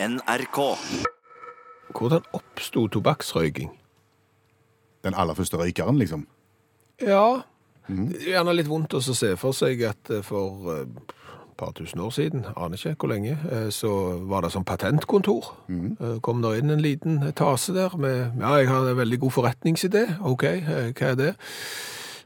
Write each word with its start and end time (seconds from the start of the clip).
NRK. 0.00 0.58
Hvordan 1.98 2.22
oppsto 2.32 2.86
tobakksrøyking? 2.86 3.70
Den 5.04 5.14
aller 5.14 5.34
første 5.34 5.58
røykeren, 5.58 5.98
liksom. 5.98 6.26
Ja, 7.02 7.40
det 7.88 8.20
er 8.20 8.36
gjerne 8.36 8.54
litt 8.54 8.70
vondt 8.70 8.94
å 8.94 9.00
se 9.02 9.32
for 9.40 9.56
seg 9.56 9.82
at 9.88 10.10
eh, 10.14 10.22
for 10.22 10.70
eh, 10.70 10.84
et 10.84 11.56
par 11.58 11.72
tusen 11.74 11.98
år 12.04 12.12
siden, 12.14 12.46
aner 12.54 12.78
ikke 12.78 12.94
hvor 12.94 13.10
lenge, 13.10 13.34
eh, 13.50 13.68
så 13.74 13.90
var 14.30 14.46
det 14.46 14.52
som 14.54 14.66
patentkontor. 14.66 15.50
Mm. 15.66 16.20
Kom 16.22 16.46
der 16.46 16.60
inn 16.60 16.70
en 16.70 16.84
liten 16.84 17.18
tase 17.34 17.74
der 17.74 17.96
med, 17.98 18.38
ja, 18.38 18.54
jeg 18.60 18.70
har 18.70 18.86
en 18.86 19.00
veldig 19.02 19.18
god 19.24 19.34
forretningsidé. 19.34 20.04
Ok, 20.22 20.44
eh, 20.46 20.92
hva 20.92 21.10
er 21.10 21.18
det? 21.18 21.32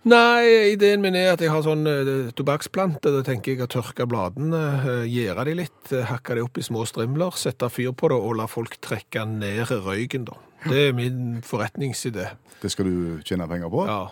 Nei, 0.02 0.72
ideen 0.72 0.98
min 0.98 1.14
er 1.14 1.28
at 1.36 1.42
jeg 1.44 1.52
har 1.52 1.62
sånn 1.62 1.86
eh, 1.86 2.08
tobakksplanter. 2.34 3.14
Da 3.14 3.20
tenker 3.26 3.54
jeg 3.54 3.62
å 3.62 3.70
tørke 3.70 4.06
bladene, 4.10 4.62
eh, 4.80 5.04
gjære 5.06 5.44
de 5.46 5.54
litt, 5.60 5.82
eh, 5.94 6.08
hakke 6.08 6.34
de 6.34 6.42
opp 6.42 6.58
i 6.58 6.64
små 6.66 6.82
strimler, 6.90 7.36
sette 7.38 7.68
fyr 7.70 7.92
på 7.94 8.10
det 8.10 8.18
og 8.18 8.34
la 8.40 8.48
folk 8.50 8.80
trekke 8.82 9.22
ned 9.30 9.70
røyken 9.86 10.26
da. 10.26 10.34
Det 10.66 10.88
er 10.88 10.96
min 10.98 11.38
forretningsidé. 11.46 12.32
Det 12.62 12.70
skal 12.74 12.90
du 12.90 13.22
tjene 13.26 13.46
penger 13.50 13.70
på? 13.70 13.86
Ja, 13.86 14.02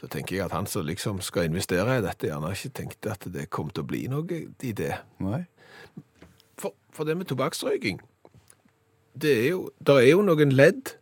da 0.00 0.10
tenker 0.10 0.36
jeg 0.36 0.44
at 0.46 0.54
han 0.54 0.68
som 0.70 0.86
liksom 0.86 1.18
skal 1.22 1.48
investere 1.48 1.98
i 1.98 2.04
dette, 2.04 2.30
gjerne 2.30 2.52
ikke 2.54 2.74
tenkte 2.78 3.14
at 3.14 3.26
det 3.30 3.48
kom 3.50 3.70
til 3.70 3.82
å 3.82 3.90
bli 3.90 4.04
noe 4.10 4.42
i 4.62 4.70
det. 4.74 4.94
Nei? 5.22 5.44
For, 6.58 6.74
for 6.94 7.06
det 7.06 7.18
med 7.18 7.30
tobakksrøyking, 7.30 7.98
det 9.18 9.34
er 9.36 9.48
jo, 9.52 9.64
der 9.82 10.02
er 10.02 10.12
jo 10.12 10.22
noen 10.26 10.54
ledd. 10.54 10.94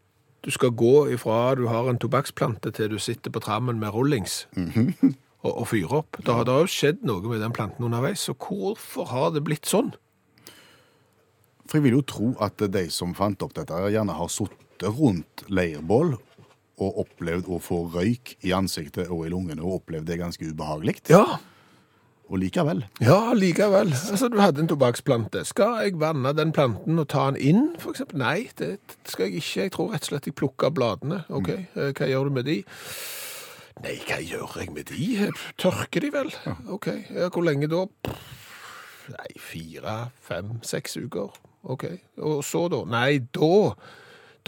Du 0.48 0.52
skal 0.54 0.70
gå 0.72 1.10
ifra 1.12 1.54
du 1.58 1.66
har 1.68 1.90
en 1.90 1.98
tobakksplante 2.00 2.70
til 2.72 2.94
du 2.94 2.98
sitter 3.02 3.28
på 3.28 3.42
trammen 3.44 3.76
med 3.76 3.92
rullings 3.92 4.46
og, 4.56 5.50
og 5.50 5.66
fyrer 5.68 5.98
opp. 6.00 6.16
Da 6.24 6.38
har, 6.38 6.46
det 6.48 6.54
jo 6.56 6.70
skjedd 6.72 7.02
noe 7.04 7.20
med 7.28 7.42
den 7.44 7.52
planten 7.52 7.84
underveis, 7.84 8.24
så 8.24 8.32
hvorfor 8.32 9.10
har 9.10 9.34
det 9.34 9.44
blitt 9.44 9.68
sånn? 9.68 9.90
For 11.68 11.76
jeg 11.76 11.84
vil 11.84 11.98
jo 11.98 12.06
tro 12.08 12.30
at 12.40 12.64
de 12.64 12.86
som 12.88 13.12
fant 13.12 13.44
opp 13.44 13.52
dette, 13.58 13.76
gjerne 13.92 14.16
har 14.16 14.32
sittet 14.32 14.88
rundt 14.96 15.44
leirbål 15.52 16.14
og 16.78 17.02
opplevd 17.04 17.52
å 17.52 17.60
få 17.60 17.82
røyk 17.92 18.38
i 18.40 18.56
ansiktet 18.56 19.12
og 19.12 19.26
i 19.26 19.32
lungene, 19.34 19.60
og 19.60 19.82
opplevd 19.82 20.08
det 20.08 20.20
ganske 20.22 20.48
ubehagelig. 20.48 20.96
Ja, 21.12 21.42
Og 22.28 22.38
likevel. 22.42 22.82
Ja, 23.00 23.32
likevel. 23.32 23.94
Altså, 24.10 24.28
du 24.28 24.36
hadde 24.40 24.60
en 24.60 24.68
tobakksplante. 24.68 25.44
Skal 25.48 25.78
jeg 25.80 25.94
vanne 26.00 26.34
den 26.36 26.52
planten 26.52 27.00
og 27.00 27.08
ta 27.08 27.30
den 27.30 27.38
inn, 27.40 27.62
eksempel? 27.80 28.18
Nei, 28.20 28.50
det 28.58 28.74
skal 29.08 29.30
jeg 29.30 29.40
ikke. 29.40 29.62
Jeg 29.62 29.72
tror 29.72 29.94
rett 29.94 30.04
og 30.04 30.10
slett 30.10 30.28
jeg 30.28 30.36
plukker 30.36 30.74
bladene. 30.76 31.22
Ok, 31.32 31.48
eh, 31.54 31.88
hva 31.96 32.08
gjør 32.10 32.28
du 32.28 32.36
med 32.36 32.44
de? 32.50 32.58
Nei, 33.80 33.94
hva 34.04 34.18
gjør 34.20 34.58
jeg 34.60 34.74
med 34.76 34.90
de? 34.90 35.06
Jeg 35.22 35.32
Tørker 35.56 36.04
de 36.04 36.10
vel? 36.12 36.34
Ok, 36.68 36.90
ja, 37.14 37.30
hvor 37.32 37.46
lenge 37.46 37.70
da? 37.72 37.86
Nei, 39.14 39.30
fire, 39.40 39.96
fem, 40.20 40.58
seks 40.66 40.98
uker. 41.00 41.32
Ok, 41.64 41.86
og 42.20 42.44
så 42.44 42.66
da? 42.72 42.82
Nei, 42.92 43.22
da... 43.32 43.52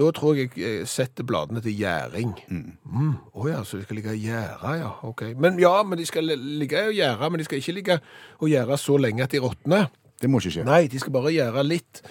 Da 0.01 0.09
tror 0.17 0.39
jeg 0.39 0.51
jeg 0.57 0.81
eh, 0.81 0.89
setter 0.89 1.27
bladene 1.29 1.61
til 1.65 1.77
gjæring. 1.77 2.33
Mm. 2.49 3.15
Å 3.37 3.49
ja, 3.51 3.63
så 3.67 3.77
de 3.77 3.85
skal 3.85 3.99
ligge 4.01 4.15
og 4.15 4.23
gjære, 4.25 4.75
ja. 4.81 4.93
Ok. 5.07 5.25
Men 5.37 5.61
ja, 5.61 5.75
men 5.85 6.01
de 6.01 6.07
skal 6.09 6.33
ligge 6.33 6.87
og 6.89 6.97
gjære, 6.97 7.31
men 7.31 7.43
de 7.43 7.49
skal 7.49 7.61
ikke 7.61 7.77
ligge 7.77 7.99
og 8.39 8.49
gjære 8.49 8.79
så 8.81 8.97
lenge 9.01 9.27
at 9.27 9.35
de 9.35 9.43
råtner. 9.45 9.91
Det 10.21 10.29
må 10.29 10.41
ikke 10.41 10.55
skje. 10.57 10.67
Nei, 10.69 10.85
de 10.93 11.01
skal 11.01 11.15
bare 11.17 11.33
gjære 11.35 11.65
litt. 11.67 12.03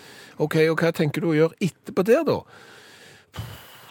Ok, 0.41 0.59
og 0.69 0.81
hva 0.81 0.93
tenker 0.95 1.23
du 1.23 1.31
å 1.31 1.37
gjøre 1.37 1.57
etterpå 1.65 2.05
der, 2.07 2.23
da? 2.27 2.39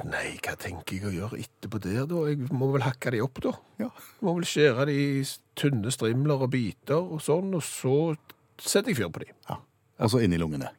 Nei, 0.06 0.36
hva 0.46 0.54
tenker 0.58 0.96
jeg 0.96 1.10
å 1.10 1.14
gjøre 1.14 1.38
etterpå 1.42 1.82
der, 1.82 2.02
da? 2.10 2.24
Jeg 2.30 2.50
må 2.54 2.70
vel 2.74 2.86
hakke 2.86 3.12
de 3.14 3.22
opp, 3.24 3.42
da. 3.44 3.54
Ja. 3.82 3.90
Må 4.22 4.38
vel 4.38 4.46
skjære 4.48 4.88
de 4.90 4.98
i 4.98 5.22
tynne 5.58 5.90
strimler 5.94 6.46
og 6.46 6.52
biter 6.54 7.02
og 7.02 7.22
sånn, 7.24 7.50
og 7.58 7.64
så 7.66 7.96
setter 8.58 8.92
jeg 8.94 9.00
fyr 9.02 9.10
på 9.14 9.24
de. 9.26 9.32
ja. 9.50 9.58
så 10.06 10.22
inn 10.22 10.34
i 10.34 10.38
lungene. 10.38 10.70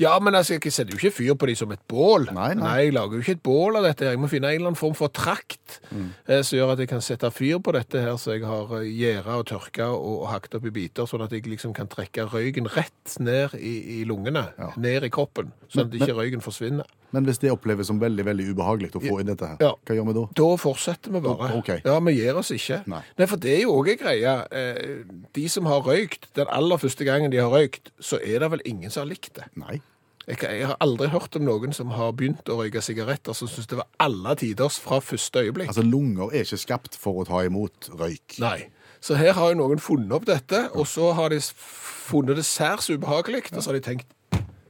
Ja, 0.00 0.18
men 0.18 0.34
altså, 0.34 0.56
jeg 0.58 0.72
setter 0.74 0.94
jo 0.94 0.98
ikke 0.98 1.14
fyr 1.14 1.34
på 1.38 1.46
de 1.46 1.54
som 1.58 1.70
et 1.74 1.82
bål. 1.90 2.26
Nei, 2.34 2.48
nei. 2.58 2.72
jeg 2.84 2.94
lager 2.96 3.14
jo 3.18 3.22
ikke 3.24 3.36
et 3.36 3.42
bål 3.46 3.76
av 3.78 3.86
dette. 3.86 4.08
Jeg 4.10 4.18
må 4.18 4.28
finne 4.32 4.48
en 4.50 4.56
eller 4.58 4.70
annen 4.72 4.78
form 4.80 4.96
for 4.98 5.12
trakt 5.14 5.78
eh, 5.92 6.40
som 6.42 6.58
gjør 6.58 6.72
at 6.74 6.82
jeg 6.82 6.90
kan 6.90 7.04
sette 7.04 7.30
fyr 7.34 7.60
på 7.62 7.74
dette 7.76 8.02
her, 8.02 8.16
så 8.18 8.34
jeg 8.34 8.42
har 8.48 8.74
eh, 8.80 8.88
gjæra 8.90 9.38
og 9.42 9.46
tørka 9.52 9.86
og, 9.92 10.08
og 10.24 10.28
hakket 10.32 10.58
opp 10.58 10.66
i 10.66 10.74
biter, 10.80 11.06
sånn 11.10 11.24
at 11.26 11.32
jeg 11.36 11.46
liksom 11.46 11.74
kan 11.76 11.86
trekke 11.92 12.26
røyken 12.32 12.66
rett 12.74 13.16
ned 13.22 13.54
i, 13.60 14.00
i 14.00 14.04
lungene, 14.08 14.48
Ja. 14.58 14.72
ned 14.76 15.06
i 15.06 15.12
kroppen, 15.14 15.52
sånn 15.70 15.86
at 15.86 15.94
Men- 15.94 16.02
ikke 16.02 16.18
røyken 16.18 16.42
forsvinner. 16.44 16.90
Men 17.14 17.24
hvis 17.28 17.38
det 17.42 17.52
oppleves 17.54 17.86
som 17.86 18.00
veldig 18.02 18.24
veldig 18.26 18.48
ubehagelig 18.50 18.90
å 18.98 19.02
få 19.04 19.20
inn 19.22 19.30
dette 19.30 19.46
her, 19.52 19.56
Ja. 19.62 19.72
hva 19.86 19.94
gjør 19.96 20.06
vi 20.10 20.16
da? 20.18 20.26
Da 20.40 20.48
fortsetter 20.60 21.14
vi 21.14 21.20
bare. 21.24 21.52
Ok. 21.60 21.70
Ja, 21.84 21.96
vi 22.00 22.16
gir 22.18 22.36
oss 22.40 22.50
ikke. 22.50 22.82
Nei. 22.90 23.02
for 23.30 23.36
det 23.36 23.54
er 23.54 23.62
jo 23.62 23.76
òg 23.78 23.92
en 23.94 23.98
greie. 24.02 24.34
Eh, 24.50 25.04
De 25.32 25.48
som 25.48 25.66
har 25.70 25.80
røykt, 25.86 26.26
den 26.34 26.46
aller 26.50 26.76
første 26.76 27.04
gangen 27.06 27.30
de 27.30 27.38
har 27.38 27.50
røykt, 27.54 27.90
så 28.00 28.18
er 28.22 28.40
det 28.40 28.50
vel 28.50 28.60
ingen 28.66 28.90
som 28.90 29.06
har 29.06 29.10
likt 29.14 29.34
det. 29.38 29.44
Nei. 29.56 29.80
Jeg, 30.26 30.38
jeg 30.40 30.66
har 30.66 30.76
aldri 30.80 31.08
hørt 31.12 31.36
om 31.36 31.44
noen 31.44 31.74
som 31.76 31.90
har 31.92 32.12
begynt 32.16 32.48
å 32.48 32.56
røyke 32.56 32.80
sigaretter 32.80 33.34
som 33.36 33.46
syns 33.46 33.66
det 33.68 33.76
var 33.76 33.86
alle 34.00 34.32
tiders 34.40 34.78
fra 34.80 34.98
første 35.04 35.42
øyeblikk. 35.44 35.68
Altså, 35.68 35.84
lunger 35.84 36.32
er 36.32 36.46
ikke 36.46 36.58
skapt 36.62 36.96
for 36.96 37.20
å 37.20 37.26
ta 37.28 37.42
imot 37.44 37.90
røyk. 37.92 38.38
Nei. 38.40 38.70
Så 39.04 39.18
her 39.20 39.34
har 39.36 39.52
jo 39.52 39.58
noen 39.60 39.78
funnet 39.84 40.10
opp 40.16 40.24
dette, 40.24 40.70
og 40.74 40.86
så 40.88 41.10
har 41.12 41.28
de 41.28 41.38
funnet 41.44 42.36
det 42.38 42.44
særs 42.48 42.88
ubehagelig, 42.88 43.52
og 43.52 43.60
så 43.62 43.70
har 43.70 43.76
de 43.78 43.84
tenkt 43.84 44.06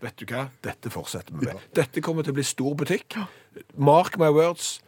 Vet 0.04 0.20
du 0.20 0.26
hva, 0.28 0.48
dette 0.64 0.90
fortsetter 0.92 1.32
vi 1.32 1.48
med. 1.48 1.60
Dette 1.76 2.02
kommer 2.04 2.26
til 2.26 2.34
å 2.34 2.38
bli 2.38 2.44
stor 2.46 2.74
butikk. 2.76 3.16
Mark 3.80 4.18
my 4.20 4.28
words. 4.34 4.78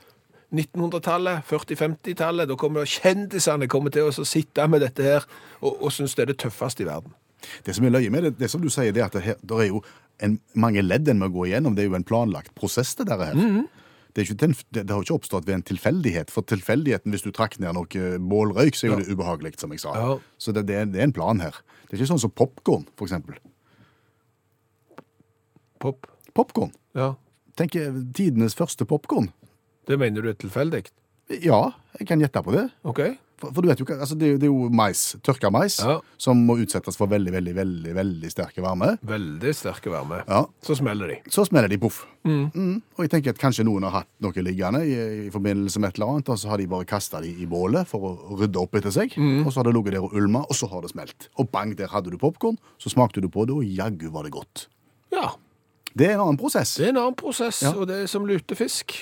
1900-tallet, 0.55 1.43
40-50-tallet, 1.49 2.47
da 2.49 2.57
kommer 2.59 2.87
kjendisene 2.87 3.67
kommer 3.71 3.91
til 3.91 4.07
å 4.07 4.27
sitte 4.29 4.63
med 4.71 4.85
dette 4.85 5.03
her 5.03 5.25
og, 5.59 5.73
og 5.73 5.91
synes 5.93 6.15
det 6.15 6.23
er 6.23 6.31
det 6.31 6.37
tøffeste 6.45 6.85
i 6.85 6.87
verden. 6.87 7.17
Det 7.67 7.75
som 7.77 7.87
er 7.87 7.97
løye 7.97 8.13
med 8.15 8.29
det, 8.29 8.37
det 8.39 8.51
som 8.53 8.63
du 8.63 8.69
sier, 8.73 8.95
det 8.95 9.03
er 9.03 9.09
at 9.09 9.17
det, 9.17 9.25
her, 9.25 9.41
der 9.43 9.65
er 9.65 9.69
jo 9.73 9.83
en, 10.23 10.39
mange 10.55 10.85
ledd 10.85 11.11
en 11.11 11.19
må 11.21 11.29
gå 11.35 11.49
igjennom. 11.49 11.75
Det 11.77 11.85
er 11.85 11.91
jo 11.91 11.99
en 11.99 12.07
planlagt 12.07 12.55
prosess, 12.59 12.95
det 12.99 13.09
der 13.11 13.25
her. 13.27 13.35
det, 13.37 14.23
er 14.23 14.29
ikke, 14.29 14.39
til 14.45 14.55
det, 14.55 14.87
det 14.87 14.95
har 14.95 15.03
jo 15.03 15.07
ikke 15.09 15.19
oppstått 15.19 15.49
ved 15.49 15.59
en 15.59 15.67
tilfeldighet. 15.67 16.33
For 16.33 16.47
tilfeldigheten, 16.47 17.13
hvis 17.13 17.27
du 17.27 17.33
trakk 17.35 17.59
ned 17.63 17.77
noe 17.77 18.07
bålrøyk, 18.31 18.79
så 18.79 18.87
er 18.87 18.95
jo 18.95 19.03
det 19.03 19.11
ubehagelig, 19.13 19.57
som 19.61 19.75
jeg 19.75 19.83
sa. 19.85 19.99
Ja. 19.99 20.17
Så 20.39 20.55
det, 20.57 20.69
det, 20.71 20.79
er, 20.79 20.89
det 20.91 21.03
er 21.03 21.11
en 21.11 21.17
plan 21.17 21.43
her. 21.43 21.61
Det 21.85 21.97
er 21.97 22.01
ikke 22.01 22.13
sånn 22.15 22.25
som 22.25 22.35
popkorn, 22.35 22.89
for 22.97 23.11
eksempel. 23.11 23.39
Pop. 25.83 26.07
Popkorn. 26.37 26.73
Ja. 26.97 27.15
Tenk 27.57 27.77
eh, 27.81 27.93
tidenes 28.17 28.55
første 28.59 28.85
popkorn. 28.89 29.31
Det 29.89 29.99
mener 30.01 30.23
du 30.27 30.29
er 30.33 30.39
tilfeldig? 30.41 30.85
Ja, 31.43 31.73
jeg 31.99 32.07
kan 32.11 32.21
gjette 32.23 32.43
på 32.45 32.53
det. 32.55 32.69
OK? 32.87 33.01
For, 33.37 33.51
for 33.53 33.61
du 33.61 33.69
vet 33.69 33.81
jo 33.83 33.85
hva, 33.85 33.99
altså 34.01 34.17
det, 34.17 34.27
er 34.27 34.31
jo- 34.33 34.39
det 34.41 34.47
er 34.49 34.53
jo 34.53 34.69
mais, 34.73 35.01
tørka 35.27 35.51
mais, 35.53 35.75
Ja. 35.85 35.99
som 36.17 36.39
må 36.49 36.55
utsettes 36.63 36.97
for 36.97 37.07
veldig, 37.11 37.33
veldig, 37.35 37.53
veldig, 37.59 37.93
veldig 37.99 38.31
sterke 38.33 38.63
varme. 38.65 38.95
Veldig 39.05 39.53
sterke 39.59 39.91
varme. 39.93 40.23
Ja. 40.29 40.39
Så 40.65 40.77
smeller 40.79 41.11
de. 41.13 41.19
Så 41.29 41.45
smeller 41.45 41.69
de 41.69 41.77
poff. 41.83 41.99
Mm. 42.25 42.81
Og 42.97 43.03
jeg 43.05 43.11
tenker 43.13 43.35
at 43.35 43.39
kanskje 43.43 43.67
noen 43.69 43.85
har 43.85 43.93
hatt 43.99 44.09
noe 44.25 44.33
liggende 44.47 44.81
i, 44.89 44.95
i 45.27 45.31
forbindelse 45.35 45.83
med 45.83 45.91
et 45.93 46.01
eller 46.01 46.15
annet, 46.15 46.31
og 46.33 46.39
så 46.41 46.49
har 46.55 46.63
de 46.63 46.67
bare 46.73 46.89
kasta 46.89 47.21
de 47.21 47.35
i 47.45 47.47
bålet 47.51 47.87
for 47.91 48.01
å 48.09 48.39
rydde 48.41 48.57
opp 48.63 48.75
etter 48.81 48.95
seg. 48.97 49.13
Og 49.45 49.53
så 49.53 49.61
har 49.61 49.69
det 49.69 49.75
ligget 49.77 49.99
der 49.99 50.07
og 50.09 50.17
ulma, 50.17 50.45
og 50.49 50.57
så 50.57 50.71
har 50.73 50.81
det 50.87 50.95
smelt. 50.95 51.29
Og 51.37 51.51
bang, 51.53 51.77
der 51.77 51.93
hadde 51.93 52.11
du 52.15 52.17
popkorn. 52.23 52.57
Så 52.81 52.89
smakte 52.95 53.21
du 53.21 53.29
på 53.29 53.45
det, 53.47 53.53
og 53.59 53.65
jaggu 53.69 54.09
var 54.17 54.25
det 54.25 54.33
godt. 54.33 54.69
Ja. 55.13 55.35
Det 55.97 56.07
er 56.11 56.15
en 56.19 56.25
annen 56.27 56.37
prosess. 56.41 56.75
Det 56.77 56.85
er 56.87 56.91
en 56.93 56.99
annen 57.01 57.15
prosess, 57.17 57.63
Ja. 57.65 57.71
og 57.73 57.87
det 57.89 57.97
er 58.03 58.07
som 58.11 58.27
lutefisk. 58.29 58.93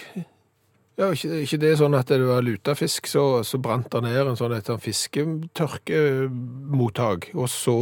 Ja, 0.97 1.09
ikke, 1.11 1.41
ikke 1.43 1.59
det 1.59 1.73
sånn 1.81 1.95
at 1.99 2.07
det 2.07 2.21
var 2.23 2.39
lutefisk, 2.47 3.07
så, 3.11 3.43
så 3.43 3.59
brant 3.59 3.89
det 3.91 3.99
ned 4.05 4.29
en 4.31 4.37
sånn 4.39 4.53
et 4.55 4.69
sånn 4.71 4.79
fisketørkemottak, 4.79 7.33
og 7.35 7.49
så 7.51 7.75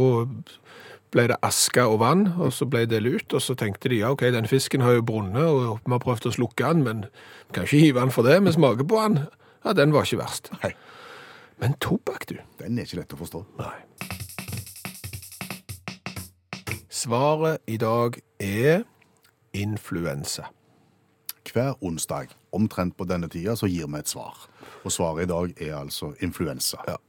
ble 1.13 1.27
det 1.29 1.37
aske 1.45 1.83
og 1.85 1.99
vann, 2.01 2.23
og 2.41 2.49
så 2.57 2.65
ble 2.65 2.87
det 2.89 3.03
lut, 3.05 3.29
og 3.37 3.41
så 3.45 3.53
tenkte 3.59 3.85
de, 3.93 3.99
ja, 4.01 4.09
ok, 4.15 4.23
den 4.33 4.49
fisken 4.49 4.81
har 4.81 4.95
jo 4.97 5.03
brunnet, 5.05 5.45
og 5.45 5.77
vi 5.85 5.93
har 5.93 6.01
prøvd 6.01 6.25
å 6.31 6.33
slukke 6.39 6.65
den, 6.73 6.81
men 6.87 7.03
vi 7.05 7.53
kan 7.53 7.63
ikke 7.67 7.83
hive 7.83 8.01
den 8.01 8.09
for 8.15 8.25
det, 8.25 8.39
men 8.41 8.49
smake 8.55 8.81
på 8.89 8.97
den, 9.05 9.21
ja, 9.63 9.69
den 9.77 9.93
var 9.93 10.01
ikke 10.09 10.23
verst. 10.23 10.49
Nei, 10.63 10.73
Men 11.61 11.75
tobakk, 11.79 12.25
du. 12.27 12.33
den 12.59 12.79
er 12.81 12.85
ikke 12.89 12.97
lett 13.03 13.13
å 13.13 13.17
forstå. 13.21 13.43
Nei. 13.61 13.77
Svaret 16.89 17.61
i 17.69 17.77
dag 17.77 18.17
er 18.41 18.81
influensa. 19.53 20.49
Hver 21.53 21.73
onsdag, 21.83 22.33
omtrent 22.51 22.97
på 22.97 23.05
denne 23.05 23.29
tida, 23.29 23.55
så 23.55 23.67
gir 23.67 23.89
vi 23.91 23.99
et 23.99 24.09
svar. 24.09 24.47
Og 24.83 24.91
svaret 24.91 25.25
i 25.25 25.31
dag 25.31 25.57
er 25.61 25.75
altså 25.81 26.13
influensa. 26.23 26.79
Ja. 26.87 26.99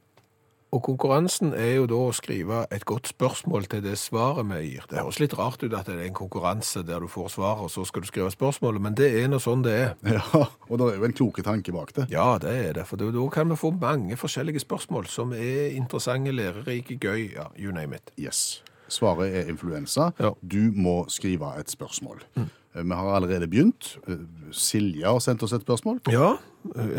Og 0.75 0.83
konkurransen 0.83 1.53
er 1.55 1.77
jo 1.77 1.85
da 1.87 1.99
å 2.09 2.15
skrive 2.17 2.65
et 2.75 2.83
godt 2.89 3.13
spørsmål 3.13 3.69
til 3.71 3.85
det 3.85 3.95
svaret 4.01 4.49
vi 4.49 4.73
gir. 4.73 4.89
Det 4.91 4.99
høres 4.99 5.21
litt 5.23 5.37
rart 5.39 5.63
ut 5.63 5.71
at 5.71 5.87
det 5.87 6.01
er 6.01 6.09
en 6.09 6.17
konkurranse 6.19 6.83
der 6.83 7.05
du 7.05 7.07
får 7.11 7.31
svaret, 7.37 7.69
og 7.69 7.71
så 7.71 7.85
skal 7.87 8.03
du 8.03 8.11
skrive 8.11 8.33
spørsmålet, 8.35 8.83
men 8.83 8.99
det 8.99 9.13
er 9.21 9.31
nå 9.31 9.39
sånn 9.39 9.63
det 9.63 9.77
er. 9.79 9.95
Ja, 10.17 10.43
og 10.67 10.81
det 10.81 10.91
er 10.91 10.99
jo 10.99 11.07
en 11.07 11.15
kloke 11.15 11.47
tanke 11.47 11.71
bak 11.75 11.95
det. 11.95 12.09
Ja, 12.11 12.27
det 12.43 12.57
er 12.59 12.75
det, 12.81 12.89
for 12.91 12.99
da 12.99 13.29
kan 13.31 13.55
vi 13.55 13.61
få 13.61 13.71
mange 13.79 14.19
forskjellige 14.19 14.65
spørsmål 14.67 15.07
som 15.07 15.37
er 15.39 15.77
interessante, 15.79 16.35
lærerike, 16.35 16.99
gøy, 16.99 17.37
ja, 17.37 17.53
you 17.55 17.71
name 17.71 17.95
it. 17.95 18.11
Yes. 18.19 18.65
Svaret 18.89 19.35
er 19.35 19.49
influensa. 19.49 20.11
Ja. 20.21 20.35
Du 20.43 20.73
må 20.75 21.05
skrive 21.09 21.55
et 21.61 21.71
spørsmål. 21.73 22.23
Mm. 22.37 22.51
Vi 22.75 22.95
har 22.99 23.15
allerede 23.15 23.47
begynt. 23.49 23.99
Silje 24.05 24.27
Silja 24.53 25.13
har 25.13 25.23
sendt 25.23 25.43
oss 25.47 25.53
et 25.55 25.63
spørsmål. 25.63 26.01
Ja, 26.11 26.35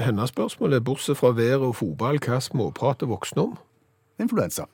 hennes 0.05 0.31
spørsmål 0.31 0.73
er, 0.73 0.79
bortsett 0.79 1.19
fra 1.19 1.33
været 1.35 1.65
og 1.67 1.75
fotball, 1.75 2.19
hva 2.23 2.39
småprater 2.39 3.09
voksne 3.11 3.49
om? 3.49 3.57
Influensa. 4.19 4.69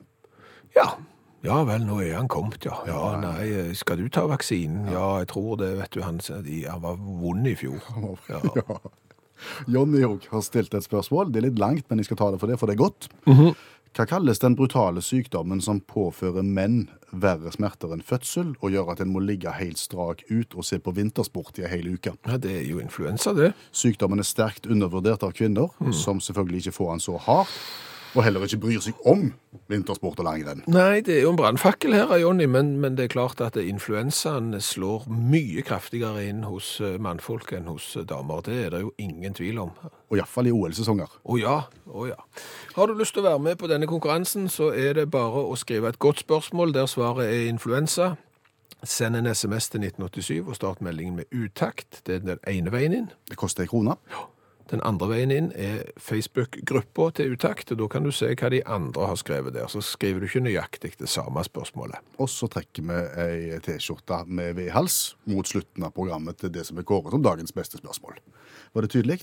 Ja, 0.77 0.93
Ja 1.41 1.63
vel, 1.65 1.81
nå 1.87 1.95
er 2.05 2.19
han 2.19 2.27
kommet, 2.29 2.61
ja. 2.67 2.75
Ja, 2.85 3.15
nei, 3.17 3.73
skal 3.73 3.97
du 3.97 4.09
ta 4.13 4.27
vaksinen? 4.29 4.91
Ja, 4.93 5.15
jeg 5.23 5.31
tror 5.31 5.55
det, 5.57 5.71
vet 5.79 5.95
du. 5.95 6.03
Han, 6.05 6.19
han 6.27 6.83
var 6.83 6.99
vond 7.01 7.47
i 7.49 7.55
fjor. 7.57 7.81
Ja. 8.29 8.41
Ja. 8.61 8.77
Jonny 9.73 10.03
òg 10.05 10.27
har 10.29 10.43
stilt 10.45 10.75
et 10.77 10.85
spørsmål. 10.85 11.31
Det 11.33 11.39
er 11.39 11.47
litt 11.47 11.57
langt, 11.57 11.87
men 11.89 11.97
jeg 11.97 12.05
skal 12.11 12.19
ta 12.19 12.27
det 12.29 12.37
for 12.37 12.51
det, 12.51 12.59
for 12.61 12.69
det 12.69 12.75
er 12.75 12.83
godt. 12.83 13.07
Mhm. 13.25 13.55
Hva 13.91 14.05
kalles 14.07 14.39
den 14.39 14.55
brutale 14.55 15.01
sykdommen 15.03 15.59
som 15.59 15.81
påfører 15.83 16.45
menn 16.47 16.85
verre 17.11 17.51
smerter 17.51 17.91
enn 17.91 18.03
fødsel, 18.07 18.53
og 18.63 18.71
gjør 18.71 18.93
at 18.93 19.01
en 19.03 19.11
må 19.11 19.19
ligge 19.19 19.51
helt 19.51 19.81
strak 19.81 20.23
ut 20.29 20.55
og 20.55 20.63
se 20.63 20.79
på 20.79 20.93
vintersport 20.95 21.59
i 21.59 21.65
ei 21.67 21.71
hel 21.73 21.89
uke? 21.91 22.13
ja, 22.15 22.37
det 22.39 22.53
er 22.61 22.69
jo 22.69 22.79
influensa, 22.79 23.33
det. 23.35 23.51
Sykdommen 23.75 24.23
er 24.23 24.27
sterkt 24.27 24.69
undervurdert 24.71 25.25
av 25.27 25.35
kvinner, 25.35 25.75
som 25.91 26.23
selvfølgelig 26.23 26.63
ikke 26.63 26.77
får 26.77 26.91
han 26.93 27.03
så 27.03 27.17
hardt, 27.19 27.57
og 28.15 28.23
heller 28.25 28.43
ikke 28.45 28.59
bryr 28.65 28.81
seg 28.83 28.97
om 29.07 29.29
vintersport 29.71 30.19
og 30.19 30.27
langrenn. 30.27 30.63
Nei, 30.71 31.01
det 31.05 31.17
er 31.17 31.21
jo 31.25 31.31
en 31.33 31.39
brannfakkel 31.39 31.95
her, 31.95 32.11
Jonny, 32.19 32.47
men, 32.51 32.73
men 32.83 32.97
det 32.97 33.07
er 33.07 33.13
klart 33.13 33.41
at 33.43 33.55
influensaen 33.59 34.53
slår 34.61 35.07
mye 35.11 35.63
kraftigere 35.67 36.25
inn 36.27 36.43
hos 36.47 36.73
eh, 36.83 36.97
mannfolk 37.01 37.53
enn 37.55 37.69
hos 37.71 37.93
eh, 37.95 38.05
damer. 38.07 38.43
Det 38.47 38.57
er 38.65 38.73
det 38.75 38.81
jo 38.83 38.91
ingen 39.01 39.37
tvil 39.37 39.61
om. 39.63 39.71
Og 40.11 40.19
iallfall 40.19 40.49
i 40.51 40.55
OL-sesonger. 40.55 41.13
Å 41.23 41.39
ja, 41.39 41.55
å 41.87 42.09
ja. 42.09 42.19
Har 42.75 42.91
du 42.91 42.99
lyst 42.99 43.15
til 43.15 43.23
å 43.23 43.29
være 43.29 43.45
med 43.47 43.61
på 43.61 43.71
denne 43.71 43.87
konkurransen, 43.89 44.49
så 44.51 44.73
er 44.75 44.99
det 44.99 45.07
bare 45.13 45.45
å 45.47 45.55
skrive 45.59 45.93
et 45.93 46.01
godt 46.01 46.25
spørsmål 46.25 46.75
der 46.75 46.91
svaret 46.91 47.31
er 47.31 47.47
influensa. 47.51 48.15
Send 48.81 49.15
en 49.15 49.29
SMS 49.29 49.69
til 49.69 49.83
1987 49.85 50.47
og 50.49 50.55
start 50.57 50.81
meldingen 50.81 51.19
med 51.21 51.29
utakt. 51.31 52.01
Det 52.07 52.15
er 52.17 52.23
den 52.25 52.45
ene 52.49 52.73
veien 52.73 52.95
inn. 52.97 53.11
Det 53.29 53.37
koster 53.37 53.63
ei 53.63 53.69
krone. 53.69 53.95
Den 54.71 54.79
andre 54.87 55.09
veien 55.11 55.31
inn 55.35 55.49
er 55.59 55.83
Facebook-gruppa 55.99 57.09
til 57.17 57.33
utakt, 57.35 57.73
da 57.75 57.87
kan 57.91 58.05
du 58.07 58.11
se 58.15 58.29
hva 58.31 58.51
de 58.53 58.61
andre 58.63 59.09
har 59.09 59.19
skrevet 59.19 59.55
der. 59.57 59.67
Så 59.67 59.83
skriver 59.83 60.23
du 60.23 60.29
ikke 60.29 60.45
nøyaktig 60.45 60.93
det 60.99 61.09
samme 61.11 61.43
spørsmålet. 61.43 61.99
Og 62.23 62.31
så 62.31 62.47
trekker 62.51 62.87
vi 62.87 62.99
ei 63.25 63.59
T-skjorte 63.65 64.23
med 64.31 64.55
V-hals 64.55 65.17
mot 65.27 65.47
slutten 65.47 65.83
av 65.83 65.91
programmet 65.95 66.39
til 66.39 66.53
det 66.55 66.63
som 66.69 66.79
er 66.79 66.87
kåret 66.87 67.11
som 67.11 67.25
dagens 67.25 67.51
beste 67.55 67.81
spørsmål. 67.81 68.21
Var 68.71 68.87
det 68.87 68.93
tydelig? 68.95 69.19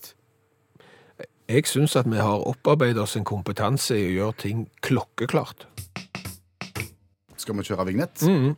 Jeg 1.49 1.65
syns 1.65 1.97
at 1.97 2.05
vi 2.05 2.21
har 2.21 2.45
opparbeidet 2.45 3.01
oss 3.01 3.17
en 3.17 3.25
kompetanse 3.25 3.97
i 3.97 4.05
å 4.11 4.17
gjøre 4.19 4.41
ting 4.45 4.67
klokkeklart. 4.85 5.65
Skal 7.41 7.57
vi 7.57 7.65
kjøre 7.65 7.89
vignett? 7.89 8.21
Mm. 8.21 8.53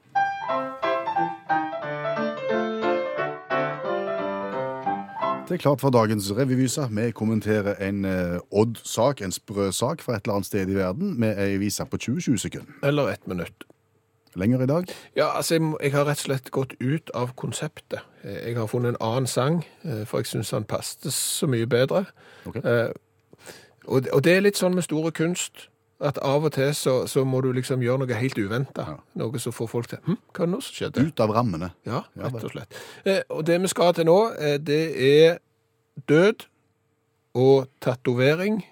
Det 5.51 5.57
er 5.59 5.63
klart 5.65 5.81
for 5.83 5.91
dagens 5.91 6.29
revyvise. 6.37 6.85
Vi 6.95 7.09
kommenterer 7.11 7.75
en 7.83 8.05
eh, 8.07 8.39
Odd-sak, 8.55 9.21
en 9.27 9.33
sprø 9.35 9.71
sak 9.75 10.03
fra 10.05 10.15
et 10.15 10.23
eller 10.25 10.37
annet 10.39 10.47
sted 10.47 10.71
i 10.71 10.77
verden, 10.79 11.17
med 11.19 11.39
ei 11.43 11.57
vise 11.59 11.83
på 11.91 11.99
20-20 11.99 12.37
sekunder. 12.39 12.77
Eller 12.87 13.09
ett 13.11 13.27
minutt. 13.27 13.65
Lenger 14.39 14.63
i 14.63 14.67
dag? 14.71 14.87
Ja, 15.19 15.27
altså, 15.37 15.57
jeg, 15.59 15.73
jeg 15.83 15.93
har 15.97 16.07
rett 16.07 16.21
og 16.23 16.29
slett 16.29 16.51
gått 16.55 16.77
ut 16.81 17.11
av 17.19 17.33
konseptet. 17.35 17.99
Eh, 18.23 18.39
Jeg 18.53 18.57
har 18.61 18.71
funnet 18.71 18.95
en 18.95 19.01
annen 19.03 19.27
sang, 19.27 19.65
eh, 19.83 20.05
for 20.07 20.23
jeg 20.23 20.31
syns 20.31 20.55
han 20.55 20.65
passet 20.71 21.11
så 21.13 21.51
mye 21.51 21.67
bedre. 21.67 22.05
Ok. 22.47 22.57
Eh, 22.63 22.93
Og, 23.91 24.07
og 24.13 24.23
det 24.23 24.37
er 24.37 24.43
litt 24.45 24.59
sånn 24.61 24.75
med 24.77 24.85
store 24.87 25.11
kunst, 25.11 25.67
at 26.01 26.19
av 26.25 26.45
og 26.49 26.53
til 26.55 26.71
så, 26.75 26.95
så 27.11 27.25
må 27.29 27.41
du 27.45 27.51
liksom 27.53 27.83
gjøre 27.85 28.01
noe 28.05 28.17
helt 28.21 28.39
uventa. 28.41 28.87
Ja. 28.89 28.95
Noe 29.21 29.39
som 29.43 29.53
får 29.53 29.69
folk 29.69 29.89
til 29.93 29.99
Hm, 30.07 30.17
hva 30.33 30.45
er 30.45 30.47
det 30.49 30.55
nå 30.55 30.61
som 30.65 30.77
skjedde? 30.79 31.05
Ut 31.11 31.21
av 31.21 31.35
rammene. 31.37 31.69
Ja, 31.87 32.03
rett 32.17 32.41
og 32.45 32.55
slett. 32.55 32.79
Eh, 33.05 33.21
Og 33.29 33.45
det 33.47 33.59
vi 33.61 33.69
skal 33.69 33.93
til 33.95 34.09
nå, 34.09 34.19
eh, 34.39 34.57
det 34.59 34.81
er 35.11 35.39
død 36.09 36.47
og 37.35 37.69
tatovering. 37.85 38.63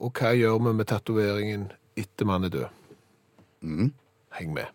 Og 0.00 0.12
hva 0.14 0.32
gjør 0.38 0.58
vi 0.64 0.72
med 0.78 0.86
tatoveringen 0.86 1.68
etter 1.98 2.24
man 2.26 2.44
er 2.44 2.48
død? 2.48 2.66
Mm. 3.62 3.92
Heng 4.38 4.52
med. 4.54 4.66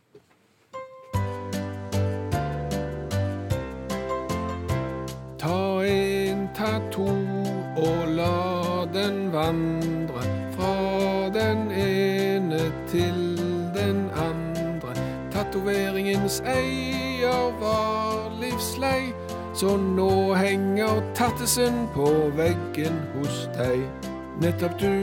Ta 5.39 5.83
en 5.85 6.47
tato 6.55 7.07
og 7.77 8.07
la 8.15 8.85
den 8.93 9.31
vandre 9.33 9.82
til 12.93 13.41
den 13.73 14.05
andre. 14.13 14.93
Tatoveringens 15.33 16.43
eier 16.45 17.49
var 17.61 18.29
livslei, 18.41 19.13
så 19.57 19.77
nå 19.77 20.33
henger 20.37 21.01
tattesen 21.17 21.87
på 21.95 22.07
veggen 22.37 22.97
hos 23.15 23.49
deg. 23.57 23.79
Nettopp 24.41 24.79
du 24.81 24.95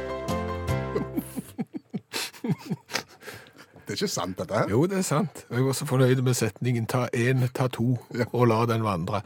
Det 3.81 3.99
er 3.99 4.05
ikke 4.05 4.07
sant, 4.07 4.39
dette 4.39 4.55
her. 4.55 4.69
Jo, 4.69 4.85
det 4.85 4.97
er 4.97 5.03
sant. 5.03 5.45
Og 5.49 5.55
Jeg 5.55 5.65
var 5.65 5.71
så 5.71 5.85
fornøyd 5.85 6.21
med 6.21 6.33
setningen 6.33 6.87
'ta 6.87 7.07
én, 7.15 7.47
ta 7.53 7.67
to, 7.67 7.97
og 8.31 8.47
la 8.47 8.65
den 8.65 8.83
vandre'. 8.83 9.21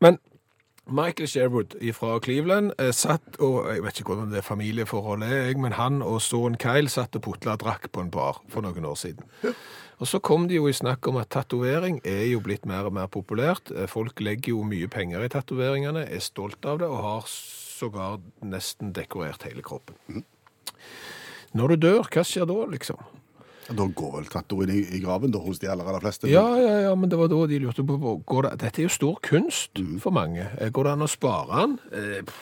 Men 0.00 0.18
Michael 0.90 1.28
Sherwood 1.28 1.76
fra 1.94 2.16
Cleveland 2.20 2.72
eh, 2.78 2.90
satt 2.90 3.36
og 3.38 3.68
Jeg 3.70 3.84
vet 3.84 4.00
ikke 4.00 4.14
hvordan 4.14 4.32
det 4.34 4.42
familieforholdet 4.44 5.30
er, 5.30 5.52
men 5.60 5.76
han 5.78 6.02
og 6.02 6.18
sønnen 6.24 6.58
Kyle 6.60 6.90
satt 6.90 7.14
og 7.16 7.22
putla 7.22 7.54
og 7.54 7.62
drakk 7.62 7.86
på 7.94 8.02
en 8.02 8.10
bar 8.10 8.40
for 8.50 8.66
noen 8.66 8.84
år 8.88 8.98
siden. 8.98 9.22
Og 10.02 10.10
så 10.10 10.18
kom 10.18 10.48
det 10.50 10.58
jo 10.58 10.66
i 10.66 10.74
snakk 10.74 11.06
om 11.06 11.20
at 11.20 11.30
tatovering 11.30 12.00
er 12.04 12.24
jo 12.32 12.40
blitt 12.42 12.66
mer 12.66 12.88
og 12.90 12.96
mer 12.98 13.06
populært. 13.06 13.70
Eh, 13.70 13.86
Folk 13.86 14.20
legger 14.20 14.56
jo 14.56 14.66
mye 14.66 14.90
penger 14.90 15.22
i 15.22 15.30
tatoveringene, 15.30 16.08
er 16.10 16.24
stolt 16.24 16.66
av 16.66 16.82
det 16.82 16.90
og 16.90 17.02
har 17.06 17.30
sågar 17.30 18.18
nesten 18.42 18.90
dekorert 18.96 19.46
hele 19.46 19.62
kroppen. 19.62 20.24
Når 21.54 21.74
du 21.74 21.76
dør, 21.86 22.06
hva 22.10 22.24
skjer 22.26 22.48
da, 22.48 22.58
liksom? 22.74 22.98
Da 23.76 23.86
går 23.88 24.10
vel 24.18 24.26
tattoen 24.32 24.70
i, 24.74 24.80
i 24.96 25.00
graven 25.02 25.32
da, 25.34 25.38
hos 25.42 25.58
de 25.62 25.68
aller, 25.72 25.86
aller 25.88 26.00
fleste. 26.04 26.28
Ja, 26.30 26.44
ja, 26.60 26.74
ja, 26.88 26.94
men 26.98 27.10
det 27.12 27.18
var 27.20 27.30
da 27.32 27.42
de 27.50 27.58
lurte 27.62 27.84
på 27.86 27.98
går 28.26 28.48
det, 28.48 28.56
Dette 28.64 28.82
er 28.82 28.88
jo 28.88 28.92
stor 28.96 29.20
kunst 29.24 29.80
for 30.02 30.14
mange. 30.14 30.48
Eh, 30.60 30.70
Går 30.70 30.84
det 30.88 30.92
an 30.96 31.06
å 31.06 31.10
spare 31.10 31.62
den? 31.62 31.78
Eh, 31.92 32.34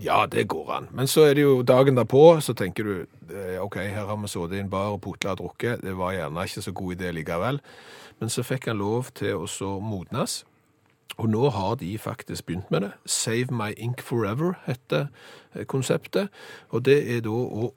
Ja, 0.00 0.24
det 0.26 0.46
går 0.48 0.70
an. 0.72 0.86
Men 0.96 1.06
så 1.06 1.26
er 1.28 1.34
det 1.36 1.42
jo 1.44 1.62
dagen 1.62 1.94
derpå, 1.98 2.40
så 2.40 2.54
tenker 2.56 2.84
du 2.88 2.94
eh, 3.36 3.58
OK, 3.60 3.76
her 3.84 4.06
har 4.08 4.16
vi 4.16 4.30
sittet 4.32 4.56
i 4.56 4.60
en 4.62 4.70
bar 4.72 4.94
og 4.94 5.02
putla 5.04 5.34
og 5.34 5.42
drukket. 5.42 5.82
Det 5.84 5.92
var 5.98 6.14
gjerne 6.16 6.44
ikke 6.48 6.62
så 6.64 6.72
god 6.72 6.94
idé 6.96 7.10
likevel. 7.12 7.60
Men 8.20 8.32
så 8.32 8.42
fikk 8.44 8.70
han 8.72 8.80
lov 8.80 9.10
til 9.14 9.36
å 9.36 9.44
så 9.48 9.74
modnes. 9.84 10.38
Og 11.20 11.28
nå 11.28 11.50
har 11.52 11.76
de 11.76 11.90
faktisk 12.00 12.46
begynt 12.48 12.70
med 12.72 12.86
det. 12.86 12.90
Save 13.04 13.52
My 13.52 13.74
Ink 13.76 14.00
Forever 14.00 14.54
heter 14.64 15.10
konseptet. 15.68 16.30
Og 16.72 16.84
det 16.88 16.96
er 17.12 17.20
da 17.26 17.34
å 17.36 17.70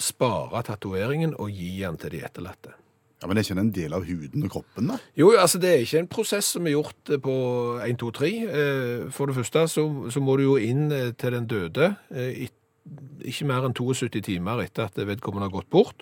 spare 0.00 0.62
tatoveringen 0.66 1.34
og 1.38 1.50
gi 1.52 1.74
den 1.82 1.98
til 2.00 2.16
de 2.16 2.22
etterlatte. 2.26 2.74
Ja, 3.20 3.28
Men 3.28 3.36
er 3.36 3.44
ikke 3.44 3.60
en 3.60 3.72
del 3.76 3.92
av 3.92 4.06
huden 4.08 4.46
og 4.46 4.52
kroppen, 4.54 4.86
da? 4.88 4.96
Jo, 5.18 5.34
altså 5.36 5.58
det 5.60 5.70
er 5.70 5.82
ikke 5.84 6.00
en 6.00 6.08
prosess 6.08 6.54
som 6.54 6.64
er 6.64 6.72
gjort 6.72 7.10
eh, 7.12 7.20
på 7.20 7.34
1, 7.84 7.98
2, 8.00 8.12
3. 8.16 8.30
Eh, 8.30 9.10
For 9.12 9.28
det 9.28 9.36
første 9.36 9.66
så, 9.68 9.84
så 10.08 10.22
må 10.24 10.38
du 10.40 10.46
jo 10.46 10.56
inn 10.56 10.88
eh, 10.88 11.10
til 11.20 11.36
den 11.36 11.48
døde 11.50 11.90
eh, 12.14 12.48
ikke 13.28 13.44
mer 13.44 13.66
enn 13.68 13.76
72 13.76 14.22
timer 14.24 14.62
etter 14.64 14.88
at 14.88 14.96
vedkommende 14.96 15.50
har 15.50 15.52
gått 15.52 15.68
bort. 15.70 16.00